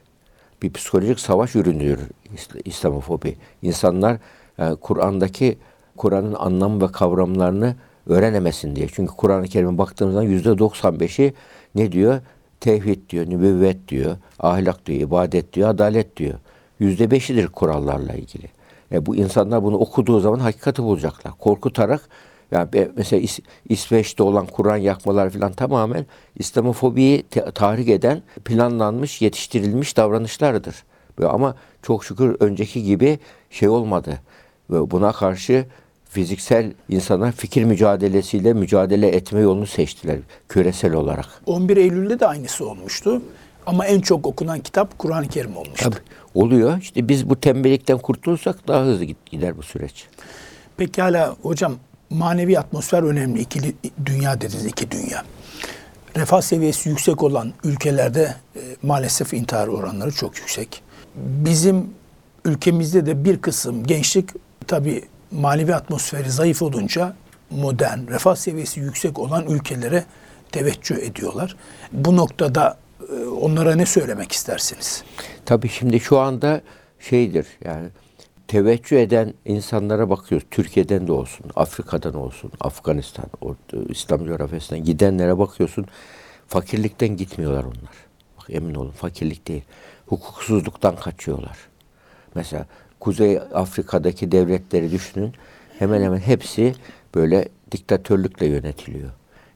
Bir 0.63 0.73
psikolojik 0.73 1.21
savaş 1.21 1.57
ürünüdür 1.57 2.01
İsl- 2.35 2.63
İslamofobi. 2.65 3.37
İnsanlar 3.63 4.19
e, 4.59 4.75
Kur'an'daki 4.75 5.59
Kur'an'ın 5.97 6.35
anlam 6.35 6.81
ve 6.81 6.93
kavramlarını 6.93 7.77
öğrenemesin 8.07 8.77
diye. 8.77 8.89
Çünkü 8.93 9.17
Kur'an-ı 9.17 9.47
Kerim'e 9.47 9.79
baktığımız 9.79 10.15
zaman 10.15 10.27
yüzde 10.29 10.49
95'i 10.49 11.35
ne 11.75 11.93
diyor? 11.93 12.21
Tevhid 12.61 13.11
diyor, 13.11 13.27
nübüvvet 13.27 13.89
diyor, 13.89 14.17
ahlak 14.39 14.87
diyor, 14.87 15.01
ibadet 15.01 15.53
diyor, 15.53 15.69
adalet 15.69 16.17
diyor. 16.17 16.35
Yüzde 16.81 17.11
beşidir 17.11 17.47
kurallarla 17.49 18.13
ilgili. 18.13 18.47
E 18.93 19.07
bu 19.07 19.17
insanlar 19.17 19.63
bunu 19.63 19.77
okuduğu 19.77 20.21
zaman 20.21 20.39
hakikati 20.39 20.83
bulacaklar. 20.83 21.33
Korkutarak 21.39 22.09
yani 22.51 22.69
mesela 22.97 23.23
İs- 23.23 23.43
İsveç'te 23.69 24.23
olan 24.23 24.47
Kur'an 24.47 24.77
yakmalar 24.77 25.31
falan 25.31 25.53
tamamen 25.53 26.07
İslamofobiyi 26.37 27.23
te- 27.23 27.51
tahrik 27.51 27.89
eden 27.89 28.23
planlanmış, 28.45 29.23
yetiştirilmiş 29.23 29.97
davranışlardır. 29.97 30.85
Ama 31.25 31.55
çok 31.83 32.05
şükür 32.05 32.37
önceki 32.41 32.83
gibi 32.83 33.19
şey 33.51 33.69
olmadı. 33.69 34.19
Ve 34.71 34.91
buna 34.91 35.13
karşı 35.13 35.67
fiziksel 36.09 36.73
insana 36.89 37.33
fikir 37.33 37.65
mücadelesiyle 37.65 38.53
mücadele 38.53 39.09
etme 39.09 39.41
yolunu 39.41 39.67
seçtiler 39.67 40.19
küresel 40.49 40.93
olarak. 40.93 41.27
11 41.47 41.77
Eylül'de 41.77 42.21
de 42.21 42.27
aynısı 42.27 42.69
olmuştu. 42.69 43.23
Ama 43.67 43.87
en 43.87 44.01
çok 44.01 44.27
okunan 44.27 44.61
kitap 44.61 44.99
Kur'an-ı 44.99 45.29
Kerim 45.29 45.57
olmuştu. 45.57 45.91
Tabii 45.91 46.01
oluyor. 46.35 46.79
İşte 46.81 47.09
biz 47.09 47.31
bu 47.31 47.41
tembellikten 47.41 47.99
kurtulursak 47.99 48.69
daha 48.69 48.85
hızlı 48.85 49.05
gider 49.05 49.57
bu 49.57 49.63
süreç. 49.63 50.07
Pekala 50.77 51.37
hocam 51.43 51.77
manevi 52.11 52.59
atmosfer 52.59 53.03
önemli. 53.03 53.41
İkili 53.41 53.75
dünya 54.07 54.41
dediniz 54.41 54.67
iki 54.67 54.91
dünya. 54.91 55.25
Refah 56.17 56.41
seviyesi 56.41 56.89
yüksek 56.89 57.23
olan 57.23 57.53
ülkelerde 57.65 58.35
e, 58.57 58.61
maalesef 58.83 59.35
intihar 59.35 59.69
oranları 59.69 60.13
çok 60.13 60.37
yüksek. 60.39 60.83
Bizim 61.15 61.91
ülkemizde 62.45 63.07
de 63.07 63.25
bir 63.25 63.39
kısım 63.39 63.87
gençlik 63.87 64.31
tabi 64.67 65.05
manevi 65.31 65.75
atmosferi 65.75 66.31
zayıf 66.31 66.63
olunca 66.63 67.17
modern, 67.51 68.07
refah 68.07 68.35
seviyesi 68.37 68.81
yüksek 68.81 69.19
olan 69.19 69.47
ülkelere 69.47 70.05
teveccüh 70.53 70.97
ediyorlar. 70.97 71.57
Bu 71.93 72.17
noktada 72.17 72.79
e, 73.13 73.27
onlara 73.27 73.75
ne 73.75 73.87
söylemek 73.87 74.33
istersiniz? 74.33 75.05
Tabii 75.47 75.69
şimdi 75.69 76.01
şu 76.01 76.19
anda 76.19 76.61
şeydir 77.01 77.47
yani 77.65 77.89
teveccüh 78.49 78.97
eden 78.97 79.35
insanlara 79.45 80.11
bakıyoruz. 80.11 80.47
Türkiye'den 80.51 81.07
de 81.07 81.13
olsun, 81.13 81.47
Afrika'dan 81.57 82.15
olsun, 82.15 82.53
Afganistan, 82.61 83.27
Orta- 83.41 83.93
İslam 83.93 84.27
coğrafyasından 84.27 84.85
gidenlere 84.85 85.39
bakıyorsun. 85.39 85.87
Fakirlikten 86.49 87.17
gitmiyorlar 87.17 87.65
onlar. 87.65 87.95
Bak 88.39 88.47
emin 88.51 88.75
olun 88.75 88.91
fakirlik 88.91 89.49
değil. 89.49 89.63
Hukuksuzluktan 90.07 90.97
kaçıyorlar. 90.97 91.59
Mesela 92.35 92.67
Kuzey 93.01 93.39
Afrika'daki 93.55 94.33
devletleri 94.33 94.91
düşünün. 94.91 95.33
Hemen 95.79 96.03
hemen 96.03 96.19
hepsi 96.19 96.75
böyle 97.15 97.49
diktatörlükle 97.73 98.47
yönetiliyor. 98.47 99.11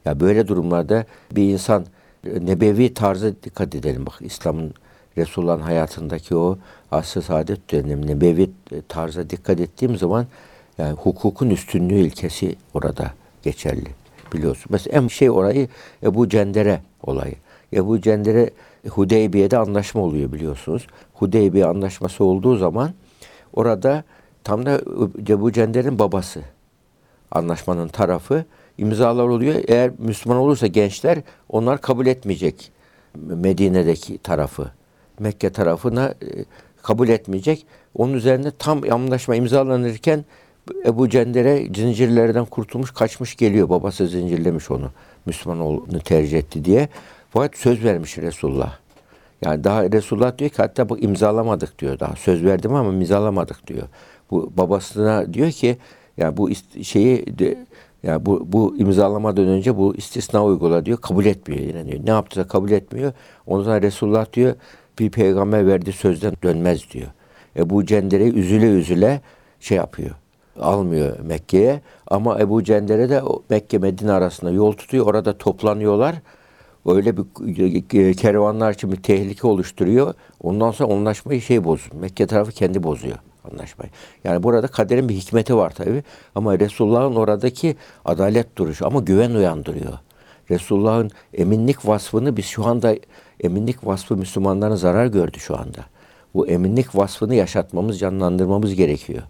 Ya 0.05 0.21
böyle 0.21 0.49
durumlarda 0.49 1.05
bir 1.33 1.43
insan 1.43 1.87
nebevi 2.25 2.95
tarzı 2.95 3.35
dikkat 3.43 3.75
edelim 3.75 4.07
bak 4.07 4.15
İslam'ın 4.21 4.75
Resulullah'ın 5.19 5.61
hayatındaki 5.61 6.37
o 6.37 6.59
asr-ı 6.91 7.23
saadet 7.23 7.73
dönemi 7.73 8.07
nebevi 8.07 8.51
tarza 8.89 9.31
dikkat 9.31 9.61
ettiğim 9.61 9.97
zaman 9.99 10.27
yani 10.79 10.93
hukukun 10.93 11.51
üstünlüğü 11.51 11.99
ilkesi 11.99 12.57
orada 12.75 13.13
geçerli 13.43 13.89
biliyorsun. 14.33 14.67
Mesela 14.71 14.99
en 14.99 15.09
şey 15.09 15.31
orayı 15.31 15.69
Ebu 16.03 16.29
Cendere 16.29 16.81
olayı. 17.03 17.35
Ebu 17.73 18.01
Cendere 18.01 18.51
Hudeybiye'de 18.89 19.59
anlaşma 19.59 20.01
oluyor 20.01 20.33
biliyorsunuz. 20.33 20.87
Hudeybiye 21.15 21.67
anlaşması 21.67 22.25
olduğu 22.25 22.57
zaman 22.57 22.91
orada 23.53 24.05
tam 24.45 24.67
da 24.67 24.81
Ebu 25.29 25.53
Cender'in 25.53 25.99
babası 25.99 26.41
anlaşmanın 27.31 27.89
tarafı 27.89 28.45
imzalar 28.79 29.25
oluyor. 29.25 29.55
Eğer 29.69 29.91
Müslüman 29.99 30.39
olursa 30.39 30.67
gençler 30.67 31.19
onlar 31.49 31.81
kabul 31.81 32.07
etmeyecek 32.07 32.73
Medine'deki 33.15 34.19
tarafı. 34.19 34.71
Mekke 35.19 35.51
tarafına 35.51 36.09
e, 36.09 36.45
kabul 36.83 37.09
etmeyecek. 37.09 37.67
Onun 37.95 38.13
üzerine 38.13 38.51
tam 38.59 38.83
anlaşma 38.91 39.35
imzalanırken 39.35 40.25
Ebu 40.87 41.09
Cender'e 41.09 41.67
zincirlerden 41.75 42.45
kurtulmuş 42.45 42.91
kaçmış 42.91 43.37
geliyor. 43.37 43.69
Babası 43.69 44.09
zincirlemiş 44.09 44.71
onu. 44.71 44.91
Müslüman 45.27 45.61
olduğunu 45.61 46.01
tercih 46.01 46.39
etti 46.39 46.65
diye. 46.65 46.89
Fakat 47.31 47.57
söz 47.57 47.85
vermiş 47.85 48.19
Resulullah. 48.19 48.79
Yani 49.43 49.65
daha 49.65 49.85
Resulullah 49.85 50.39
diyor 50.39 50.51
ki 50.51 50.57
hatta 50.57 50.89
bak 50.89 51.03
imzalamadık 51.03 51.79
diyor 51.79 52.01
daha. 52.01 52.17
Söz 52.17 52.45
verdim 52.45 52.75
ama 52.75 52.93
imzalamadık 52.93 53.67
diyor. 53.67 53.89
Bu 54.31 54.53
babasına 54.57 55.35
diyor 55.35 55.51
ki 55.51 55.77
ya 56.17 56.37
bu 56.37 56.51
şeyi 56.83 57.39
de, 57.39 57.67
ya 58.03 58.27
bu 58.27 58.53
bu 58.53 58.77
imzalamadan 58.77 59.47
önce 59.47 59.77
bu 59.77 59.95
istisna 59.97 60.45
uygula 60.45 60.87
diyor. 60.87 60.99
Kabul 60.99 61.25
etmiyor 61.25 61.63
yine 61.63 61.87
diyor. 61.87 62.01
Ne 62.05 62.11
yaptıysa 62.11 62.49
kabul 62.49 62.71
etmiyor. 62.71 63.13
Ondan 63.47 63.83
Resulullah 63.83 64.33
diyor 64.33 64.55
bir 64.99 65.11
peygamber 65.11 65.67
verdiği 65.67 65.93
sözden 65.93 66.35
dönmez 66.43 66.91
diyor. 66.91 67.09
Ebu 67.57 67.87
Cender'e 67.87 68.29
üzüle 68.29 68.67
üzüle 68.67 69.21
şey 69.61 69.77
yapıyor. 69.77 70.11
Almıyor 70.61 71.21
Mekke'ye 71.21 71.81
ama 72.07 72.41
Ebu 72.41 72.65
Cender'e 72.65 73.09
de 73.11 73.23
Mekke 73.51 73.79
Medine 73.79 74.13
arasında 74.13 74.51
yol 74.51 74.73
tutuyor. 74.73 75.07
Orada 75.07 75.39
toplanıyorlar 75.39 76.15
öyle 76.87 77.17
bir 77.17 78.15
kervanlar 78.17 78.73
için 78.73 78.93
bir 78.93 79.03
tehlike 79.03 79.47
oluşturuyor. 79.47 80.15
Ondan 80.41 80.71
sonra 80.71 80.95
anlaşmayı 80.95 81.41
şey 81.41 81.65
bozuyor. 81.65 81.95
Mekke 82.01 82.27
tarafı 82.27 82.53
kendi 82.53 82.83
bozuyor 82.83 83.19
anlaşmayı. 83.53 83.91
Yani 84.25 84.43
burada 84.43 84.67
kaderin 84.67 85.09
bir 85.09 85.15
hikmeti 85.15 85.57
var 85.57 85.71
tabi. 85.71 86.03
Ama 86.35 86.59
Resulullah'ın 86.59 87.17
oradaki 87.17 87.77
adalet 88.05 88.57
duruşu 88.57 88.87
ama 88.87 89.01
güven 89.01 89.31
uyandırıyor. 89.31 89.99
Resulullah'ın 90.51 91.11
eminlik 91.35 91.89
vasfını 91.89 92.37
biz 92.37 92.45
şu 92.45 92.67
anda 92.67 92.97
eminlik 93.41 93.87
vasfı 93.87 94.17
Müslümanların 94.17 94.75
zarar 94.75 95.07
gördü 95.07 95.39
şu 95.39 95.59
anda. 95.59 95.85
Bu 96.35 96.49
eminlik 96.49 96.97
vasfını 96.97 97.35
yaşatmamız, 97.35 97.99
canlandırmamız 97.99 98.75
gerekiyor. 98.75 99.23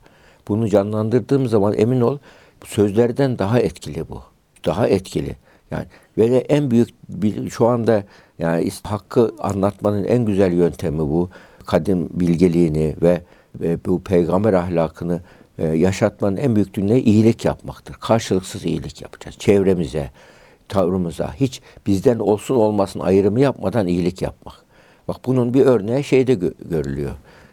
Bunu 0.49 0.69
canlandırdığım 0.69 1.49
zaman 1.49 1.75
emin 1.75 2.01
ol 2.01 2.19
sözlerden 2.65 3.39
daha 3.39 3.61
etkili 3.61 4.09
bu. 4.09 4.23
Daha 4.65 4.89
etkili. 4.89 5.37
Yani 5.73 5.87
ve 6.19 6.31
de 6.31 6.39
en 6.39 6.71
büyük 6.71 6.89
bir, 7.09 7.51
şu 7.51 7.67
anda 7.67 8.05
yani 8.39 8.71
hakkı 8.83 9.35
anlatmanın 9.39 10.05
en 10.05 10.25
güzel 10.25 10.53
yöntemi 10.53 10.99
bu. 10.99 11.31
Kadim 11.67 12.09
bilgeliğini 12.13 12.97
ve, 13.03 13.23
ve 13.61 13.85
bu 13.87 14.03
peygamber 14.03 14.53
ahlakını 14.53 15.21
e, 15.59 15.67
yaşatmanın 15.67 16.37
en 16.37 16.57
büyük 16.57 16.79
ne 16.79 17.01
iyilik 17.01 17.45
yapmaktır. 17.45 17.95
Karşılıksız 17.95 18.65
iyilik 18.65 19.03
yapacağız. 19.03 19.37
Çevremize, 19.39 20.11
tavrımıza 20.69 21.35
hiç 21.35 21.61
bizden 21.87 22.19
olsun 22.19 22.55
olmasın 22.55 23.01
ayrımı 23.01 23.41
yapmadan 23.41 23.87
iyilik 23.87 24.23
yapmak. 24.23 24.55
Bak 25.09 25.17
bunun 25.27 25.55
bir 25.55 25.67
örneği 25.67 26.05
şeyde 26.05 26.33
gö- 26.33 26.69
görülüyor. 26.71 27.11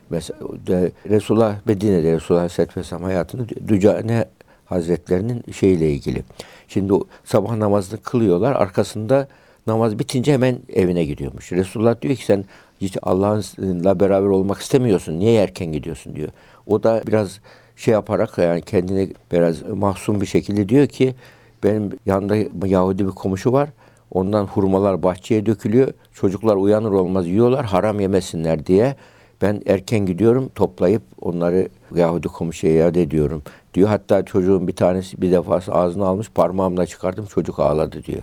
Mesela 0.09 0.39
de, 0.67 0.91
Resulullah 1.09 1.55
Medine'de 1.65 2.13
Resulullah 2.13 2.41
Aleyhisselatü 2.41 2.79
Vesselam 2.79 3.03
hayatında 3.03 3.49
Dücane 3.67 4.25
Hazretlerinin 4.65 5.43
şeyle 5.51 5.91
ilgili. 5.91 6.23
Şimdi 6.69 6.93
sabah 7.23 7.55
namazını 7.55 8.01
kılıyorlar. 8.01 8.55
Arkasında 8.55 9.27
namaz 9.67 9.99
bitince 9.99 10.33
hemen 10.33 10.59
evine 10.73 11.05
gidiyormuş. 11.05 11.51
Resulullah 11.51 12.01
diyor 12.01 12.15
ki 12.15 12.25
sen 12.25 12.45
hiç 12.81 12.97
Allah'ınla 13.01 13.99
beraber 13.99 14.27
olmak 14.27 14.61
istemiyorsun. 14.61 15.19
Niye 15.19 15.41
erken 15.41 15.71
gidiyorsun 15.71 16.15
diyor. 16.15 16.29
O 16.67 16.83
da 16.83 17.01
biraz 17.07 17.39
şey 17.75 17.91
yaparak 17.91 18.37
yani 18.37 18.61
kendine 18.61 19.07
biraz 19.31 19.61
mahzun 19.61 20.21
bir 20.21 20.25
şekilde 20.25 20.69
diyor 20.69 20.87
ki 20.87 21.15
benim 21.63 21.91
yanında 22.05 22.67
Yahudi 22.67 23.05
bir 23.07 23.11
komşu 23.11 23.53
var. 23.53 23.69
Ondan 24.11 24.45
hurmalar 24.45 25.03
bahçeye 25.03 25.45
dökülüyor. 25.45 25.93
Çocuklar 26.13 26.55
uyanır 26.55 26.91
olmaz 26.91 27.27
yiyorlar 27.27 27.65
haram 27.65 27.99
yemesinler 27.99 28.65
diye. 28.65 28.95
Ben 29.41 29.61
erken 29.65 30.05
gidiyorum 30.05 30.51
toplayıp 30.55 31.01
onları 31.21 31.69
Yahudi 31.95 32.27
komşuya 32.27 32.73
iade 32.73 33.01
ediyorum 33.01 33.43
diyor. 33.73 33.89
Hatta 33.89 34.25
çocuğun 34.25 34.67
bir 34.67 34.75
tanesi 34.75 35.21
bir 35.21 35.31
defası 35.31 35.73
ağzına 35.73 36.05
almış 36.05 36.29
parmağımla 36.29 36.85
çıkardım 36.85 37.25
çocuk 37.25 37.59
ağladı 37.59 38.03
diyor. 38.03 38.21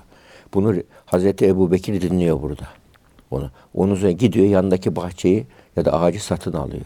Bunu 0.55 0.74
Hazreti 1.07 1.46
Ebu 1.46 1.72
Bekir 1.72 2.00
dinliyor 2.00 2.42
burada. 2.42 2.68
Onu. 3.31 3.50
Onun 3.74 3.94
üzerine 3.94 4.12
gidiyor 4.12 4.46
yanındaki 4.46 4.96
bahçeyi 4.96 5.46
ya 5.76 5.85
da 5.85 5.92
ağacı 5.92 6.24
satın 6.24 6.52
alıyor. 6.52 6.85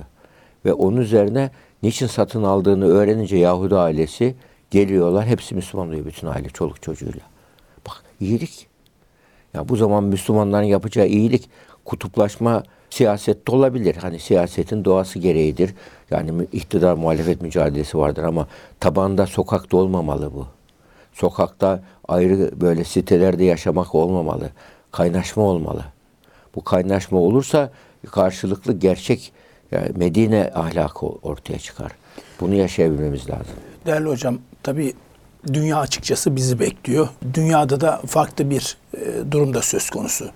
Ve 0.65 0.73
onun 0.73 0.97
üzerine 0.97 1.51
niçin 1.83 2.07
satın 2.07 2.43
aldığını 2.43 2.87
öğrenince 2.87 3.37
Yahudi 3.37 3.77
ailesi 3.77 4.35
geliyorlar. 4.71 5.27
Hepsi 5.27 5.55
Müslüman 5.55 5.89
oluyor 5.89 6.07
bütün 6.07 6.27
aile 6.27 6.49
çoluk 6.49 6.83
çocuğuyla. 6.83 7.21
Bak 7.87 8.03
iyilik. 8.21 8.67
Ya 9.55 9.69
bu 9.69 9.77
zaman 9.77 10.05
Müslümanların 10.05 10.67
yapacağı 10.67 11.07
iyilik 11.07 11.51
kutuplaşma 11.85 12.63
siyasette 12.91 13.53
olabilir. 13.53 13.97
Hani 13.97 14.19
siyasetin 14.19 14.85
doğası 14.85 15.19
gereğidir. 15.19 15.75
Yani 16.11 16.47
iktidar 16.53 16.95
muhalefet 16.95 17.43
mücadelesi 17.43 17.99
vardır 17.99 18.23
ama 18.23 18.47
tabanda 18.81 19.27
sokakta 19.27 19.77
olmamalı 19.77 20.35
bu. 20.35 20.47
Sokakta 21.15 21.83
ayrı 22.09 22.61
böyle 22.61 22.85
sitelerde 22.85 23.45
yaşamak 23.45 23.95
olmamalı. 23.95 24.51
Kaynaşma 24.93 25.43
olmalı. 25.43 25.85
Bu 26.55 26.65
kaynaşma 26.65 27.19
olursa 27.19 27.71
karşılıklı 28.11 28.73
gerçek 28.73 29.33
yani 29.71 29.89
Medine 29.97 30.51
ahlakı 30.55 31.07
ortaya 31.07 31.59
çıkar. 31.59 31.93
Bunu 32.41 32.55
yaşayabilmemiz 32.55 33.31
lazım. 33.31 33.55
Değerli 33.87 34.09
hocam, 34.09 34.39
tabii 34.63 34.93
dünya 35.53 35.79
açıkçası 35.79 36.37
bizi 36.37 36.61
bekliyor. 36.61 37.09
Dünyada 37.35 37.81
da 37.81 38.01
farklı 38.07 38.51
bir 38.51 38.77
e, 38.97 39.33
durumda 39.33 39.63
söz 39.63 39.91
konusu. 39.91 40.31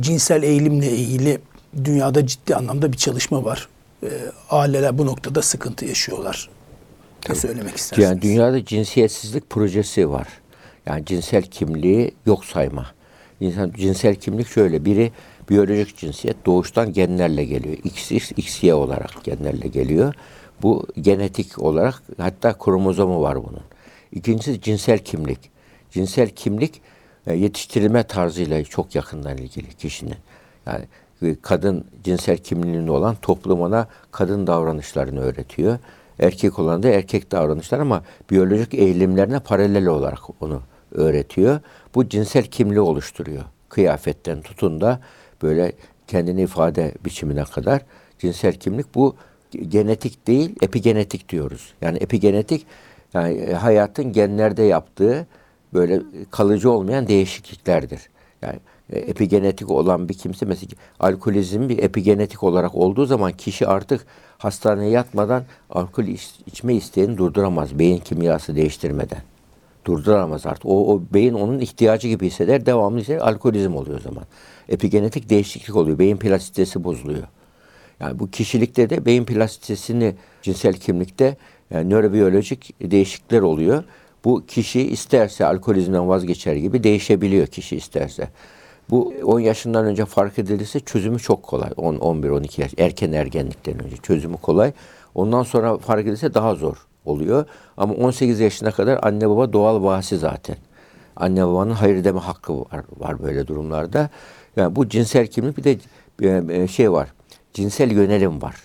Cinsel 0.00 0.42
eğilimle 0.42 0.90
ilgili 0.90 1.40
dünyada 1.84 2.26
ciddi 2.26 2.56
anlamda 2.56 2.92
bir 2.92 2.96
çalışma 2.96 3.44
var. 3.44 3.68
E, 4.02 4.08
aileler 4.50 4.98
bu 4.98 5.06
noktada 5.06 5.42
sıkıntı 5.42 5.84
yaşıyorlar. 5.84 6.48
Ne 7.28 7.34
söylemek 7.34 7.76
istersiniz? 7.76 8.08
Yani 8.08 8.22
dünyada 8.22 8.64
cinsiyetsizlik 8.64 9.50
projesi 9.50 10.10
var. 10.10 10.28
Yani 10.86 11.04
cinsel 11.04 11.42
kimliği 11.42 12.14
yok 12.26 12.44
sayma. 12.44 12.86
İnsan 13.40 13.72
cinsel 13.76 14.14
kimlik 14.14 14.48
şöyle 14.48 14.84
biri 14.84 15.12
biyolojik 15.50 15.96
cinsiyet 15.96 16.46
doğuştan 16.46 16.92
genlerle 16.92 17.44
geliyor. 17.44 17.76
XX, 17.76 18.32
XY 18.36 18.72
olarak 18.72 19.24
genlerle 19.24 19.68
geliyor. 19.68 20.14
Bu 20.62 20.86
genetik 21.00 21.58
olarak 21.58 22.02
hatta 22.18 22.58
kromozomu 22.58 23.22
var 23.22 23.44
bunun. 23.44 23.62
İkincisi 24.12 24.60
cinsel 24.60 24.98
kimlik. 24.98 25.38
Cinsel 25.90 26.28
kimlik 26.28 26.80
e, 27.26 27.34
yetiştirilme 27.34 28.02
tarzıyla 28.02 28.64
çok 28.64 28.94
yakından 28.94 29.38
ilgili 29.38 29.74
kişinin. 29.74 30.16
Yani 30.66 30.84
kadın 31.42 31.84
cinsel 32.04 32.38
kimliğinde 32.38 32.90
olan 32.90 33.16
toplum 33.22 33.60
ona 33.60 33.86
kadın 34.10 34.46
davranışlarını 34.46 35.20
öğretiyor. 35.20 35.78
Erkek 36.18 36.58
olan 36.58 36.82
da 36.82 36.88
erkek 36.88 37.32
davranışlar 37.32 37.80
ama 37.80 38.02
biyolojik 38.30 38.74
eğilimlerine 38.74 39.38
paralel 39.38 39.86
olarak 39.86 40.42
onu 40.42 40.62
öğretiyor. 40.92 41.60
Bu 41.94 42.08
cinsel 42.08 42.44
kimliği 42.44 42.80
oluşturuyor. 42.80 43.44
Kıyafetten 43.68 44.40
tutun 44.40 44.80
da 44.80 45.00
böyle 45.42 45.72
kendini 46.06 46.42
ifade 46.42 46.94
biçimine 47.04 47.44
kadar 47.44 47.82
cinsel 48.18 48.54
kimlik 48.54 48.94
bu 48.94 49.16
genetik 49.68 50.26
değil 50.26 50.56
epigenetik 50.62 51.28
diyoruz. 51.28 51.74
Yani 51.80 51.98
epigenetik 51.98 52.66
yani 53.14 53.34
e, 53.34 53.52
hayatın 53.52 54.12
genlerde 54.12 54.62
yaptığı 54.62 55.26
böyle 55.74 56.02
kalıcı 56.30 56.70
olmayan 56.70 57.08
değişikliklerdir. 57.08 58.00
Yani 58.42 58.56
e, 58.56 58.60
epigenetik 58.92 59.70
olan 59.70 60.08
bir 60.08 60.14
kimse 60.14 60.46
mesela 60.46 60.70
alkolizm 61.00 61.68
bir 61.68 61.78
epigenetik 61.78 62.42
olarak 62.42 62.74
olduğu 62.74 63.06
zaman 63.06 63.32
kişi 63.32 63.66
artık 63.66 64.06
hastaneye 64.38 64.90
yatmadan 64.90 65.44
alkol 65.70 66.04
iç- 66.04 66.34
içme 66.46 66.74
isteğini 66.74 67.16
durduramaz. 67.18 67.78
Beyin 67.78 67.98
kimyası 67.98 68.56
değiştirmeden. 68.56 69.22
Durduramaz 69.84 70.46
artık. 70.46 70.66
O, 70.66 70.94
o 70.94 71.02
beyin 71.14 71.34
onun 71.34 71.58
ihtiyacı 71.58 72.08
gibi 72.08 72.26
hisseder. 72.26 72.66
Devamlı 72.66 73.00
ise 73.00 73.20
alkolizm 73.20 73.74
oluyor 73.76 73.98
o 73.98 74.02
zaman. 74.02 74.24
Epigenetik 74.68 75.30
değişiklik 75.30 75.76
oluyor. 75.76 75.98
Beyin 75.98 76.16
plastisitesi 76.16 76.84
bozuluyor. 76.84 77.22
Yani 78.00 78.18
bu 78.18 78.30
kişilikte 78.30 78.90
de 78.90 79.06
beyin 79.06 79.24
plastisitesini 79.24 80.14
cinsel 80.42 80.74
kimlikte 80.74 81.36
yani 81.70 81.90
nörobiyolojik 81.90 82.90
değişiklikler 82.90 83.40
oluyor. 83.40 83.84
Bu 84.24 84.46
kişi 84.46 84.80
isterse 84.88 85.46
alkolizmden 85.46 86.08
vazgeçer 86.08 86.56
gibi 86.56 86.84
değişebiliyor 86.84 87.46
kişi 87.46 87.76
isterse. 87.76 88.28
Bu 88.92 89.14
10 89.24 89.40
yaşından 89.40 89.86
önce 89.86 90.04
fark 90.04 90.38
edilirse 90.38 90.80
çözümü 90.80 91.18
çok 91.18 91.42
kolay. 91.42 91.70
10, 91.76 91.96
11, 91.96 92.30
12 92.30 92.62
yaş 92.62 92.74
erken 92.78 93.12
ergenlikten 93.12 93.84
önce 93.84 93.96
çözümü 93.96 94.36
kolay. 94.36 94.72
Ondan 95.14 95.42
sonra 95.42 95.78
fark 95.78 96.02
edilirse 96.02 96.34
daha 96.34 96.54
zor 96.54 96.76
oluyor. 97.04 97.46
Ama 97.76 97.94
18 97.94 98.40
yaşına 98.40 98.70
kadar 98.70 98.98
anne 99.02 99.30
baba 99.30 99.52
doğal 99.52 99.82
vasi 99.82 100.18
zaten. 100.18 100.56
Anne 101.16 101.46
babanın 101.46 101.70
hayır 101.70 102.04
deme 102.04 102.20
hakkı 102.20 102.60
var, 102.60 102.84
var 102.98 103.22
böyle 103.22 103.46
durumlarda. 103.46 104.10
Yani 104.56 104.76
bu 104.76 104.88
cinsel 104.88 105.26
kimlik 105.26 105.56
bir 105.56 105.64
de 105.64 105.78
e, 106.22 106.62
e, 106.62 106.68
şey 106.68 106.92
var. 106.92 107.12
Cinsel 107.52 107.90
yönelim 107.90 108.42
var. 108.42 108.56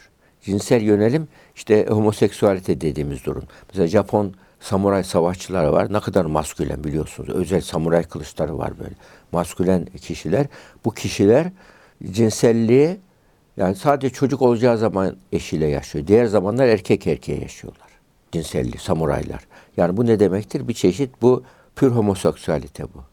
Cinsel 0.41 0.81
yönelim 0.81 1.27
işte 1.55 1.85
homoseksüalite 1.89 2.81
dediğimiz 2.81 3.25
durum. 3.25 3.43
Mesela 3.69 3.87
Japon 3.87 4.33
samuray 4.59 5.03
savaşçıları 5.03 5.71
var. 5.71 5.93
Ne 5.93 5.99
kadar 5.99 6.25
maskülen 6.25 6.83
biliyorsunuz. 6.83 7.29
Özel 7.29 7.61
samuray 7.61 8.03
kılıçları 8.03 8.57
var 8.57 8.79
böyle. 8.79 8.95
Maskülen 9.31 9.85
kişiler. 9.85 10.45
Bu 10.85 10.91
kişiler 10.91 11.51
cinselliği 12.11 12.99
yani 13.57 13.75
sadece 13.75 14.09
çocuk 14.09 14.41
olacağı 14.41 14.77
zaman 14.77 15.17
eşiyle 15.31 15.67
yaşıyor. 15.67 16.07
Diğer 16.07 16.25
zamanlar 16.25 16.67
erkek 16.67 17.07
erkeğe 17.07 17.41
yaşıyorlar. 17.41 17.87
Cinselliği, 18.31 18.77
samuraylar. 18.77 19.47
Yani 19.77 19.97
bu 19.97 20.05
ne 20.05 20.19
demektir? 20.19 20.67
Bir 20.67 20.73
çeşit 20.73 21.21
bu 21.21 21.43
pür 21.75 21.91
homoseksüalite 21.91 22.83
bu. 22.83 23.03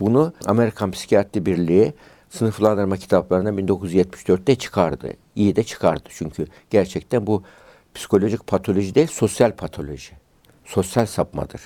Bunu 0.00 0.32
Amerikan 0.46 0.90
Psikiyatri 0.90 1.46
Birliği 1.46 1.94
sınıflandırma 2.30 2.96
kitaplarına 2.96 3.48
1974'te 3.48 4.54
çıkardı. 4.54 5.12
İyi 5.36 5.56
de 5.56 5.62
çıkardı 5.62 6.08
çünkü 6.08 6.46
gerçekten 6.70 7.26
bu 7.26 7.42
psikolojik 7.94 8.46
patoloji 8.46 8.94
değil, 8.94 9.06
sosyal 9.06 9.52
patoloji. 9.56 10.19
Sosyal 10.64 11.06
sapmadır. 11.06 11.60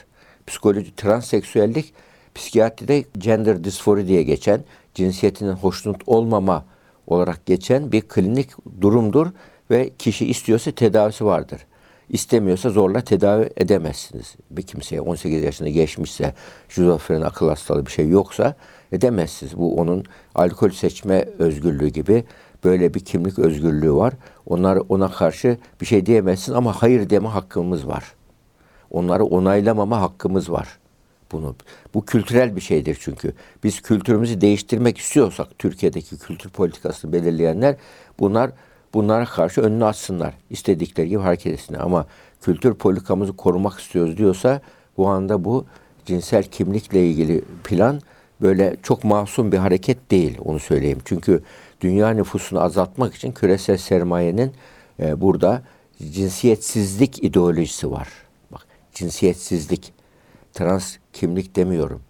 Psikoloji, 0.46 0.96
transseksüellik 0.96 1.94
psikiyatride 2.34 3.04
gender 3.18 3.64
dysphoria 3.64 4.06
diye 4.06 4.22
geçen, 4.22 4.64
cinsiyetinden 4.94 5.52
hoşnut 5.52 6.02
olmama 6.06 6.64
olarak 7.06 7.46
geçen 7.46 7.92
bir 7.92 8.00
klinik 8.00 8.50
durumdur 8.80 9.26
ve 9.70 9.90
kişi 9.98 10.26
istiyorsa 10.26 10.70
tedavisi 10.70 11.24
vardır. 11.24 11.66
İstemiyorsa 12.08 12.70
zorla 12.70 13.00
tedavi 13.00 13.50
edemezsiniz. 13.56 14.34
Bir 14.50 14.62
kimseye 14.62 15.00
18 15.00 15.42
yaşında 15.42 15.68
geçmişse, 15.68 16.34
şizofren 16.68 17.20
akıl 17.20 17.48
hastalığı 17.48 17.86
bir 17.86 17.90
şey 17.90 18.08
yoksa 18.08 18.54
edemezsiniz. 18.92 19.56
Bu 19.56 19.76
onun 19.76 20.04
alkol 20.34 20.70
seçme 20.70 21.28
özgürlüğü 21.38 21.88
gibi 21.88 22.24
böyle 22.64 22.94
bir 22.94 23.00
kimlik 23.00 23.38
özgürlüğü 23.38 23.92
var. 23.92 24.14
Onlar 24.46 24.78
ona 24.88 25.10
karşı 25.10 25.58
bir 25.80 25.86
şey 25.86 26.06
diyemezsiniz 26.06 26.56
ama 26.56 26.82
hayır 26.82 27.10
deme 27.10 27.28
hakkımız 27.28 27.86
var. 27.86 28.04
Onları 28.94 29.24
onaylamama 29.24 30.00
hakkımız 30.00 30.50
var. 30.50 30.78
Bunu 31.32 31.56
bu 31.94 32.04
kültürel 32.04 32.56
bir 32.56 32.60
şeydir 32.60 32.98
çünkü. 33.00 33.32
Biz 33.64 33.80
kültürümüzü 33.80 34.40
değiştirmek 34.40 34.98
istiyorsak 34.98 35.58
Türkiye'deki 35.58 36.18
kültür 36.18 36.50
politikasını 36.50 37.12
belirleyenler 37.12 37.76
bunlar 38.18 38.50
bunlara 38.94 39.24
karşı 39.24 39.60
önünü 39.60 39.84
açsınlar. 39.84 40.34
İstedikleri 40.50 41.08
gibi 41.08 41.20
hareket 41.20 41.52
etsinler. 41.52 41.80
Ama 41.80 42.06
kültür 42.40 42.74
politikamızı 42.74 43.36
korumak 43.36 43.80
istiyoruz 43.80 44.16
diyorsa 44.16 44.60
bu 44.96 45.08
anda 45.08 45.44
bu 45.44 45.66
cinsel 46.06 46.44
kimlikle 46.44 47.06
ilgili 47.06 47.44
plan 47.64 48.00
böyle 48.40 48.76
çok 48.82 49.04
masum 49.04 49.52
bir 49.52 49.58
hareket 49.58 50.10
değil 50.10 50.38
onu 50.44 50.58
söyleyeyim. 50.58 50.98
Çünkü 51.04 51.42
dünya 51.80 52.10
nüfusunu 52.10 52.60
azaltmak 52.60 53.14
için 53.14 53.32
küresel 53.32 53.76
sermayenin 53.76 54.52
e, 55.00 55.20
burada 55.20 55.62
cinsiyetsizlik 56.12 57.24
ideolojisi 57.24 57.90
var. 57.90 58.23
Cinsiyetsizlik, 58.94 59.92
trans 60.52 60.96
kimlik 61.12 61.56
demiyorum. 61.56 62.02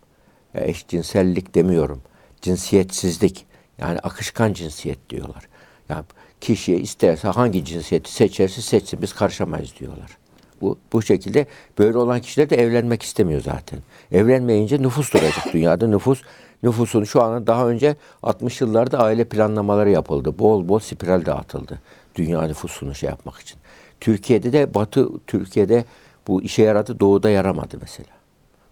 Eşcinsellik 0.55 1.55
demiyorum. 1.55 2.03
Cinsiyetsizlik 2.43 3.47
yani 3.79 3.99
akışkan 3.99 4.53
cinsiyet 4.53 5.11
diyorlar. 5.11 5.49
Yani 5.89 6.05
kişiye 6.41 6.79
isterse 6.79 7.29
hangi 7.29 7.65
cinsiyeti 7.65 8.13
seçerse 8.13 8.63
seçsin 8.63 9.03
biz 9.03 9.13
karışamayız 9.13 9.75
diyorlar. 9.79 10.19
Bu, 10.61 10.79
bu 10.93 11.03
şekilde 11.03 11.47
böyle 11.79 11.99
olan 11.99 12.21
kişiler 12.21 12.51
de 12.51 12.57
evlenmek 12.57 13.03
istemiyor 13.03 13.41
zaten. 13.41 13.79
Evlenmeyince 14.13 14.83
nüfus 14.83 15.13
duracak 15.13 15.53
dünyada 15.53 15.87
nüfus 15.87 16.23
nüfusun 16.63 17.05
şu 17.05 17.23
anda 17.23 17.47
daha 17.47 17.69
önce 17.69 17.97
60 18.23 18.61
yıllarda 18.61 18.99
aile 18.99 19.25
planlamaları 19.25 19.91
yapıldı. 19.91 20.39
Bol 20.39 20.69
bol 20.69 20.79
spiral 20.79 21.27
dağıtıldı. 21.27 21.81
Dünya 22.15 22.43
nüfusunu 22.43 22.95
şey 22.95 23.09
yapmak 23.09 23.41
için. 23.41 23.59
Türkiye'de 24.01 24.53
de 24.53 24.75
Batı 24.75 25.09
Türkiye'de 25.27 25.85
bu 26.29 26.43
işe 26.43 26.63
yaradı, 26.63 27.01
Doğu'da 27.01 27.31
yaramadı 27.31 27.79
mesela. 27.81 28.11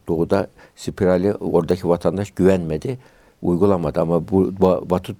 Doğu'da 0.09 0.47
spirali 0.77 1.35
oradaki 1.35 1.89
vatandaş 1.89 2.31
güvenmedi, 2.31 2.99
uygulamadı 3.43 4.01
ama 4.01 4.29
bu 4.29 4.49
ba- 4.61 4.91
Batı 4.91 5.17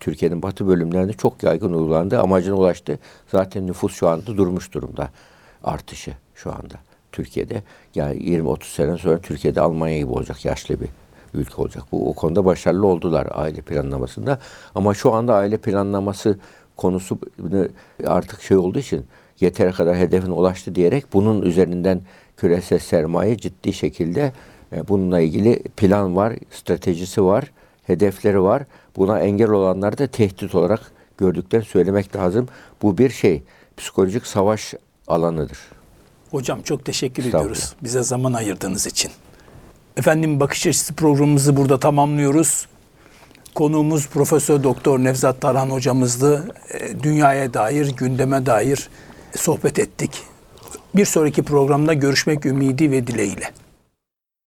Türkiye'nin 0.00 0.42
batı 0.42 0.66
bölümlerinde 0.66 1.12
çok 1.12 1.42
yaygın 1.42 1.72
uygulandı, 1.72 2.20
amacına 2.20 2.54
ulaştı. 2.54 2.98
Zaten 3.28 3.66
nüfus 3.66 3.94
şu 3.94 4.08
anda 4.08 4.26
durmuş 4.26 4.72
durumda 4.72 5.08
artışı 5.64 6.12
şu 6.34 6.50
anda 6.50 6.74
Türkiye'de. 7.12 7.62
Yani 7.94 8.16
20-30 8.16 8.64
sene 8.64 8.98
sonra 8.98 9.18
Türkiye'de 9.18 9.60
Almanya 9.60 9.98
gibi 9.98 10.12
olacak 10.12 10.44
yaşlı 10.44 10.80
bir 10.80 10.88
ülke 11.34 11.54
olacak. 11.62 11.84
Bu 11.92 12.10
o 12.10 12.12
konuda 12.12 12.44
başarılı 12.44 12.86
oldular 12.86 13.28
aile 13.30 13.60
planlamasında. 13.60 14.38
Ama 14.74 14.94
şu 14.94 15.12
anda 15.12 15.34
aile 15.34 15.56
planlaması 15.56 16.38
konusu 16.76 17.18
artık 18.06 18.42
şey 18.42 18.56
olduğu 18.56 18.78
için 18.78 19.06
yeter 19.40 19.72
kadar 19.72 19.96
hedefine 19.96 20.32
ulaştı 20.32 20.74
diyerek 20.74 21.04
bunun 21.12 21.42
üzerinden 21.42 22.00
küresel 22.36 22.78
sermaye 22.78 23.36
ciddi 23.36 23.72
şekilde 23.72 24.32
e, 24.72 24.88
bununla 24.88 25.20
ilgili 25.20 25.62
plan 25.76 26.16
var, 26.16 26.32
stratejisi 26.50 27.24
var, 27.24 27.50
hedefleri 27.86 28.42
var. 28.42 28.62
Buna 28.96 29.20
engel 29.20 29.50
olanları 29.50 29.98
da 29.98 30.06
tehdit 30.06 30.54
olarak 30.54 30.80
gördüklerini 31.18 31.66
söylemek 31.66 32.16
lazım. 32.16 32.48
Bu 32.82 32.98
bir 32.98 33.10
şey, 33.10 33.42
psikolojik 33.76 34.26
savaş 34.26 34.74
alanıdır. 35.06 35.58
Hocam 36.30 36.62
çok 36.62 36.84
teşekkür 36.84 37.24
ediyoruz 37.24 37.74
bize 37.82 38.02
zaman 38.02 38.32
ayırdığınız 38.32 38.86
için. 38.86 39.10
Efendim 39.96 40.40
bakış 40.40 40.66
açısı 40.66 40.94
programımızı 40.94 41.56
burada 41.56 41.80
tamamlıyoruz. 41.80 42.66
Konuğumuz 43.54 44.08
Profesör 44.08 44.62
Doktor 44.62 44.98
Nevzat 44.98 45.40
Tarhan 45.40 45.70
hocamızdı. 45.70 46.54
E, 46.70 47.02
Dünyaya 47.02 47.54
dair, 47.54 47.92
gündeme 47.96 48.46
dair 48.46 48.88
sohbet 49.36 49.78
ettik. 49.78 50.22
Bir 50.94 51.04
sonraki 51.04 51.42
programda 51.42 51.92
görüşmek 51.94 52.46
ümidi 52.46 52.90
ve 52.90 53.06
dileğiyle. 53.06 53.50